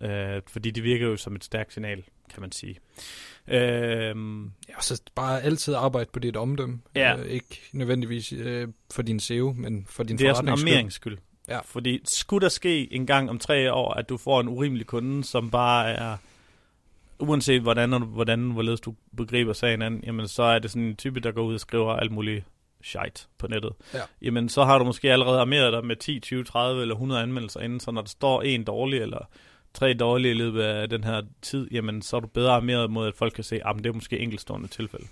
Uh, 0.00 0.08
fordi 0.48 0.70
det 0.70 0.84
virker 0.84 1.06
jo 1.06 1.16
som 1.16 1.36
et 1.36 1.44
stærkt 1.44 1.72
signal, 1.72 2.04
kan 2.32 2.40
man 2.40 2.52
sige. 2.52 2.78
Uh, 3.46 3.54
Ja, 4.68 4.80
så 4.80 5.02
bare 5.14 5.42
altid 5.42 5.74
arbejde 5.74 6.10
på 6.12 6.18
dit 6.18 6.36
omdømme. 6.36 6.80
Ja. 6.94 7.16
Øh, 7.16 7.26
ikke 7.26 7.60
nødvendigvis 7.72 8.32
øh, 8.32 8.68
for 8.90 9.02
din 9.02 9.20
SEO, 9.20 9.54
men 9.56 9.86
for 9.88 10.02
din 10.02 10.18
det 10.18 10.26
er 10.26 10.34
sådan 10.34 10.68
en 10.68 10.90
skyld. 10.90 11.18
Ja. 11.48 11.60
Fordi 11.64 12.00
skulle 12.04 12.42
der 12.42 12.48
ske 12.48 12.92
en 12.92 13.06
gang 13.06 13.30
om 13.30 13.38
tre 13.38 13.72
år, 13.72 13.94
at 13.94 14.08
du 14.08 14.16
får 14.16 14.40
en 14.40 14.48
urimelig 14.48 14.86
kunde, 14.86 15.24
som 15.24 15.50
bare 15.50 15.92
er, 15.92 16.16
uanset 17.18 17.62
hvordan, 17.62 17.92
og 17.92 18.00
hvordan 18.00 18.50
hvorledes 18.50 18.80
du 18.80 18.94
begriber 19.16 19.52
sagen 19.52 19.82
an, 19.82 20.02
jamen 20.06 20.28
så 20.28 20.42
er 20.42 20.58
det 20.58 20.70
sådan 20.70 20.82
en 20.82 20.96
type, 20.96 21.20
der 21.20 21.32
går 21.32 21.42
ud 21.42 21.54
og 21.54 21.60
skriver 21.60 21.92
alt 21.92 22.12
muligt 22.12 22.44
shit 22.82 23.28
på 23.38 23.46
nettet. 23.46 23.72
Ja. 23.94 24.00
Jamen 24.22 24.48
så 24.48 24.64
har 24.64 24.78
du 24.78 24.84
måske 24.84 25.12
allerede 25.12 25.40
armeret 25.40 25.72
dig 25.72 25.84
med 25.84 25.96
10, 25.96 26.20
20, 26.20 26.44
30 26.44 26.82
eller 26.82 26.94
100 26.94 27.22
anmeldelser 27.22 27.60
inden, 27.60 27.80
så 27.80 27.90
når 27.90 28.02
der 28.02 28.08
står 28.08 28.42
en 28.42 28.64
dårlig 28.64 29.00
eller 29.00 29.28
tre 29.74 29.94
dårlige 29.94 30.30
i 30.30 30.34
løbet 30.34 30.62
af 30.62 30.88
den 30.88 31.04
her 31.04 31.22
tid, 31.42 31.68
jamen 31.70 32.02
så 32.02 32.16
er 32.16 32.20
du 32.20 32.26
bedre 32.26 32.52
armeret 32.52 32.90
mod, 32.90 33.08
at 33.08 33.14
folk 33.14 33.32
kan 33.32 33.44
se, 33.44 33.60
at 33.66 33.76
det 33.76 33.86
er 33.86 33.92
måske 33.92 34.18
enkeltstående 34.18 34.68
tilfælde. 34.68 35.06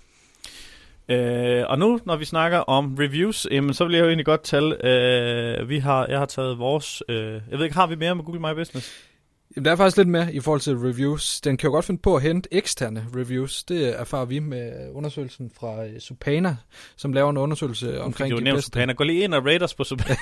Øh, 1.09 1.63
og 1.67 1.79
nu, 1.79 1.99
når 2.05 2.15
vi 2.15 2.25
snakker 2.25 2.57
om 2.57 2.95
reviews, 2.99 3.47
jamen, 3.51 3.73
så 3.73 3.85
vil 3.85 3.93
jeg 3.93 4.01
jo 4.01 4.07
egentlig 4.07 4.25
godt 4.25 4.43
tale, 4.43 4.85
øh, 4.85 5.69
vi 5.69 5.79
har, 5.79 6.05
jeg 6.07 6.19
har 6.19 6.25
taget 6.25 6.59
vores, 6.59 7.03
øh, 7.09 7.41
jeg 7.49 7.57
ved 7.57 7.63
ikke, 7.63 7.75
har 7.75 7.87
vi 7.87 7.95
mere 7.95 8.15
med 8.15 8.23
Google 8.23 8.41
My 8.41 8.53
Business? 8.55 9.10
Jamen, 9.55 9.65
der 9.65 9.71
er 9.71 9.75
faktisk 9.75 9.97
lidt 9.97 10.07
mere 10.07 10.33
i 10.33 10.39
forhold 10.39 10.61
til 10.61 10.77
reviews. 10.77 11.41
Den 11.41 11.57
kan 11.57 11.67
jo 11.67 11.73
godt 11.73 11.85
finde 11.85 12.01
på 12.01 12.15
at 12.15 12.21
hente 12.21 12.49
eksterne 12.53 13.05
reviews. 13.15 13.63
Det 13.63 13.99
erfarer 13.99 14.25
vi 14.25 14.39
med 14.39 14.91
undersøgelsen 14.93 15.51
fra 15.59 15.85
øh, 15.85 15.99
Supana, 15.99 16.57
som 16.95 17.13
laver 17.13 17.29
en 17.29 17.37
undersøgelse 17.37 18.01
omkring 18.01 18.31
du 18.31 18.39
de 18.39 18.43
bedste. 18.43 18.61
Supana. 18.61 18.93
Gå 18.93 19.03
lige 19.03 19.23
ind 19.23 19.33
og 19.33 19.45
rate 19.45 19.63
os 19.63 19.73
på 19.73 19.83
Supana. 19.83 20.15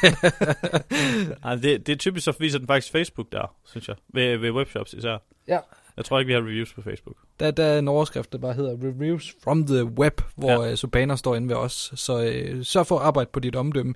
Ej, 1.43 1.55
det, 1.55 1.88
det 1.88 1.93
er 1.93 1.98
typisk, 1.98 2.24
så 2.25 2.33
viser 2.39 2.57
den 2.57 2.67
faktisk 2.67 2.91
Facebook 2.91 3.27
der, 3.31 3.55
synes 3.65 3.88
jeg. 3.88 3.95
Ved, 4.13 4.38
ved 4.38 4.51
webshops 4.51 4.93
især. 4.93 5.17
Ja. 5.48 5.59
Jeg 5.98 6.05
tror 6.05 6.19
ikke, 6.19 6.27
vi 6.27 6.33
har 6.33 6.41
reviews 6.41 6.74
på 6.74 6.81
Facebook. 6.81 7.15
Der, 7.39 7.51
der 7.51 7.63
er 7.63 7.79
en 7.79 7.88
overskrift, 7.88 8.31
der 8.31 8.38
bare 8.38 8.53
hedder 8.53 8.71
Reviews 8.71 9.36
from 9.43 9.67
the 9.67 9.83
Web, 9.86 10.21
hvor 10.36 10.51
Ja. 10.51 10.62
ja. 10.63 10.75
Supana 10.75 11.15
står 11.15 11.36
inde 11.36 11.50
ved 11.50 11.55
os. 11.55 11.91
Så 11.95 12.24
øh, 12.24 12.63
sørg 12.65 12.88
for 12.88 13.00
at 13.00 13.05
arbejde 13.05 13.29
på 13.33 13.39
dit 13.39 13.55
omdømme 13.55 13.93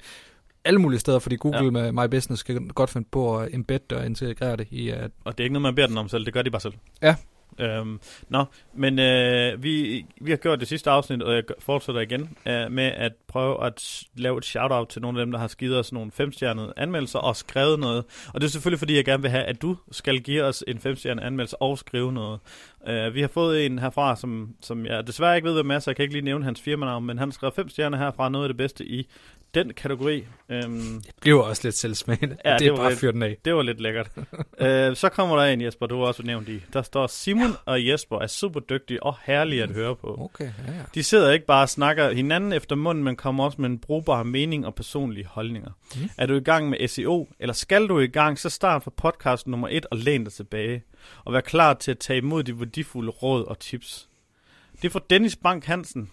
alle 0.66 0.80
mulige 0.80 1.00
steder, 1.00 1.20
fordi 1.20 1.36
Google 1.36 1.64
Ja. 1.66 1.70
med 1.72 1.92
My 1.92 2.10
Business 2.12 2.44
kan 2.44 2.68
godt 2.68 2.90
finde 2.90 3.08
på 3.12 3.38
at 3.40 3.54
embedde 3.54 3.98
og 3.98 4.06
integrere 4.06 4.56
det 4.58 4.68
i... 4.72 4.92
Uh, 4.92 4.98
Og 5.26 5.38
det 5.38 5.40
er 5.40 5.44
ikke 5.44 5.54
noget, 5.54 5.62
man 5.62 5.76
beder 5.76 5.88
den 5.88 5.98
om 5.98 6.08
selv. 6.10 6.26
Det 6.26 6.34
gør 6.34 6.42
de 6.42 6.52
bare 6.52 6.62
selv. 6.62 6.74
Ja. 7.02 7.16
Øhm, 7.60 8.00
nå, 8.30 8.46
men 8.74 9.00
øh, 9.00 9.64
vi, 9.64 10.06
vi 10.22 10.32
har 10.32 10.38
gjort 10.38 10.60
det 10.60 10.68
sidste 10.68 10.90
afsnit, 10.90 11.22
og 11.24 11.36
jeg 11.36 11.44
fortsætter 11.60 12.02
igen 12.02 12.38
øh, 12.48 12.72
med 12.72 12.84
at 12.96 13.12
prøve 13.28 13.66
at 13.66 14.04
lave 14.16 14.38
et 14.38 14.46
shout-out 14.46 14.88
til 14.90 15.02
nogle 15.02 15.20
af 15.20 15.26
dem, 15.26 15.32
der 15.32 15.40
har 15.40 15.48
skidt 15.48 15.74
os 15.74 15.92
nogle 15.92 16.12
femstjernede 16.12 16.74
anmeldelser 16.78 17.20
og 17.20 17.36
skrevet 17.36 17.80
noget. 17.80 18.04
Og 18.34 18.42
det 18.42 18.48
er 18.48 18.52
selvfølgelig, 18.52 18.80
fordi 18.80 18.96
jeg 18.96 19.06
gerne 19.06 19.22
vil 19.22 19.32
have, 19.32 19.44
at 19.44 19.62
du 19.62 19.78
skal 19.92 20.20
give 20.20 20.44
os 20.44 20.64
en 20.68 20.80
femstjernet 20.80 21.24
anmeldelse 21.24 21.58
og 21.62 21.78
skrive 21.78 22.14
noget. 22.14 22.40
Øh, 22.88 23.14
vi 23.16 23.22
har 23.22 23.28
fået 23.28 23.66
en 23.66 23.80
herfra, 23.80 24.16
som, 24.16 24.50
som 24.62 24.86
jeg 24.86 25.08
desværre 25.08 25.36
ikke 25.36 25.48
ved, 25.48 25.54
hvem 25.54 25.72
er, 25.72 25.80
så 25.80 25.90
jeg 25.92 25.96
kan 25.96 26.04
ikke 26.04 26.14
lige 26.16 26.26
nævne 26.26 26.46
hans 26.46 26.62
firmanavn, 26.62 27.06
men 27.06 27.18
han 27.18 27.32
skrev 27.32 27.52
fem 27.56 27.70
stjerner 27.70 27.98
herfra, 27.98 28.30
noget 28.30 28.46
af 28.46 28.50
det 28.50 28.58
bedste 28.58 28.86
i 28.86 29.08
den 29.54 29.74
kategori. 29.74 30.24
Øhm, 30.50 31.02
det 31.06 31.14
bliver 31.22 31.44
også 31.44 31.62
lidt 31.64 31.76
selvsmagende. 31.76 32.38
Ja, 32.46 32.52
det, 32.54 32.60
det 32.60 32.68
er 32.68 32.72
var 32.72 32.78
bare 32.78 32.90
lidt- 32.90 33.00
fyr 33.00 33.12
den 33.12 33.24
af. 33.24 33.38
det 33.46 33.56
var 33.56 33.62
lidt 33.62 33.82
lækkert. 33.82 34.10
øh, 34.60 34.96
så 34.96 35.10
kommer 35.10 35.36
der 35.36 35.44
en, 35.44 35.62
Jesper, 35.62 35.86
du 35.86 36.00
har 36.00 36.06
også 36.06 36.24
nævnt 36.24 36.50
i. 36.50 36.60
Der 36.74 36.82
står, 36.82 37.08
Simon 37.08 37.43
og 37.66 37.88
Jesper 37.88 38.20
er 38.20 38.28
super 38.28 38.60
dygtige 38.60 39.04
og 39.04 39.16
herlige 39.24 39.64
at 39.64 39.72
høre 39.72 39.96
på. 39.96 40.18
Okay, 40.20 40.52
ja, 40.68 40.74
ja. 40.74 40.82
De 40.94 41.04
sidder 41.04 41.32
ikke 41.32 41.46
bare 41.46 41.64
og 41.64 41.70
snakker 41.70 42.12
hinanden 42.12 42.54
efter 42.54 42.76
munden, 42.76 43.04
men 43.04 43.16
kommer 43.16 43.44
også 43.44 43.62
med 43.62 43.70
en 43.70 43.80
brugbar 43.80 44.24
mening 44.24 44.66
og 44.66 44.76
personlige 44.76 45.26
holdninger. 45.26 45.72
Mm. 45.96 46.10
Er 46.18 46.26
du 46.26 46.36
i 46.36 46.40
gang 46.40 46.70
med 46.70 46.88
SEO, 46.88 47.28
eller 47.40 47.54
skal 47.54 47.88
du 47.88 48.00
i 48.00 48.08
gang, 48.08 48.40
så 48.40 48.50
start 48.50 48.84
fra 48.84 48.92
podcast 48.98 49.48
nummer 49.48 49.68
1 49.72 49.86
og 49.92 49.98
læn 49.98 50.24
dig 50.24 50.34
tilbage. 50.34 50.84
Og 51.26 51.34
vær 51.34 51.42
klar 51.42 51.74
til 51.74 51.92
at 51.92 52.00
tage 52.00 52.18
imod 52.18 52.44
de 52.44 52.60
værdifulde 52.60 53.12
råd 53.12 53.46
og 53.46 53.60
tips. 53.60 54.10
Det 54.82 54.86
er 54.86 54.90
fra 54.90 55.02
Dennis 55.10 55.36
Bank 55.36 55.66
Hansen. 55.66 56.10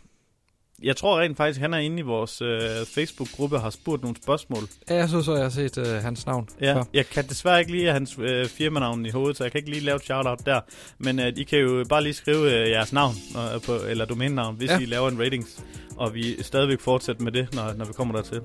Jeg 0.82 0.96
tror 0.96 1.20
rent 1.20 1.36
faktisk, 1.36 1.60
han 1.60 1.74
er 1.74 1.78
inde 1.78 1.98
i 1.98 2.02
vores 2.02 2.42
øh, 2.42 2.60
Facebook-gruppe 2.94 3.56
og 3.56 3.62
har 3.62 3.70
spurgt 3.70 4.02
nogle 4.02 4.16
spørgsmål. 4.22 4.62
Ja, 4.90 4.94
jeg 4.94 5.08
synes 5.08 5.24
så, 5.24 5.34
jeg 5.34 5.42
har 5.42 5.50
set 5.50 5.78
uh, 5.78 5.86
hans 5.86 6.26
navn. 6.26 6.48
Ja, 6.60 6.74
før. 6.74 6.84
jeg 6.94 7.06
kan 7.06 7.24
desværre 7.28 7.58
ikke 7.60 7.72
lige 7.72 7.92
hans 7.92 8.18
øh, 8.18 8.46
firmanavn 8.46 9.06
i 9.06 9.10
hovedet, 9.10 9.36
så 9.36 9.44
jeg 9.44 9.52
kan 9.52 9.58
ikke 9.58 9.70
lige 9.70 9.84
lave 9.84 9.96
et 9.96 10.02
shout-out 10.02 10.46
der. 10.46 10.60
Men 10.98 11.18
øh, 11.18 11.32
I 11.36 11.42
kan 11.42 11.58
jo 11.58 11.84
bare 11.88 12.02
lige 12.02 12.14
skrive 12.14 12.52
øh, 12.52 12.70
jeres 12.70 12.92
navn, 12.92 13.14
øh, 13.54 13.60
på, 13.62 13.76
eller 13.88 14.04
domænenavn, 14.04 14.56
hvis 14.56 14.70
ja. 14.70 14.78
I 14.78 14.84
laver 14.84 15.08
en 15.08 15.20
ratings. 15.20 15.64
Og 15.96 16.14
vi 16.14 16.42
stadigvæk 16.42 16.80
fortsætter 16.80 17.22
med 17.22 17.32
det, 17.32 17.54
når, 17.54 17.72
når 17.76 17.84
vi 17.84 17.92
kommer 17.92 18.14
dertil. 18.14 18.40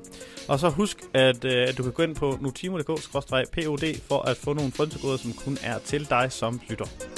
Og 0.47 0.59
så 0.59 0.69
husk, 0.69 0.97
at, 1.13 1.45
øh, 1.45 1.67
at 1.67 1.77
du 1.77 1.83
kan 1.83 1.91
gå 1.91 2.03
ind 2.03 2.15
på 2.15 2.37
nutimo.dk-pod 2.41 3.95
for 4.07 4.21
at 4.21 4.37
få 4.37 4.53
nogle 4.53 4.71
frynsegoder, 4.71 5.17
som 5.17 5.33
kun 5.33 5.57
er 5.63 5.79
til 5.79 6.09
dig 6.09 6.31
som 6.31 6.61
lytter. 6.69 7.14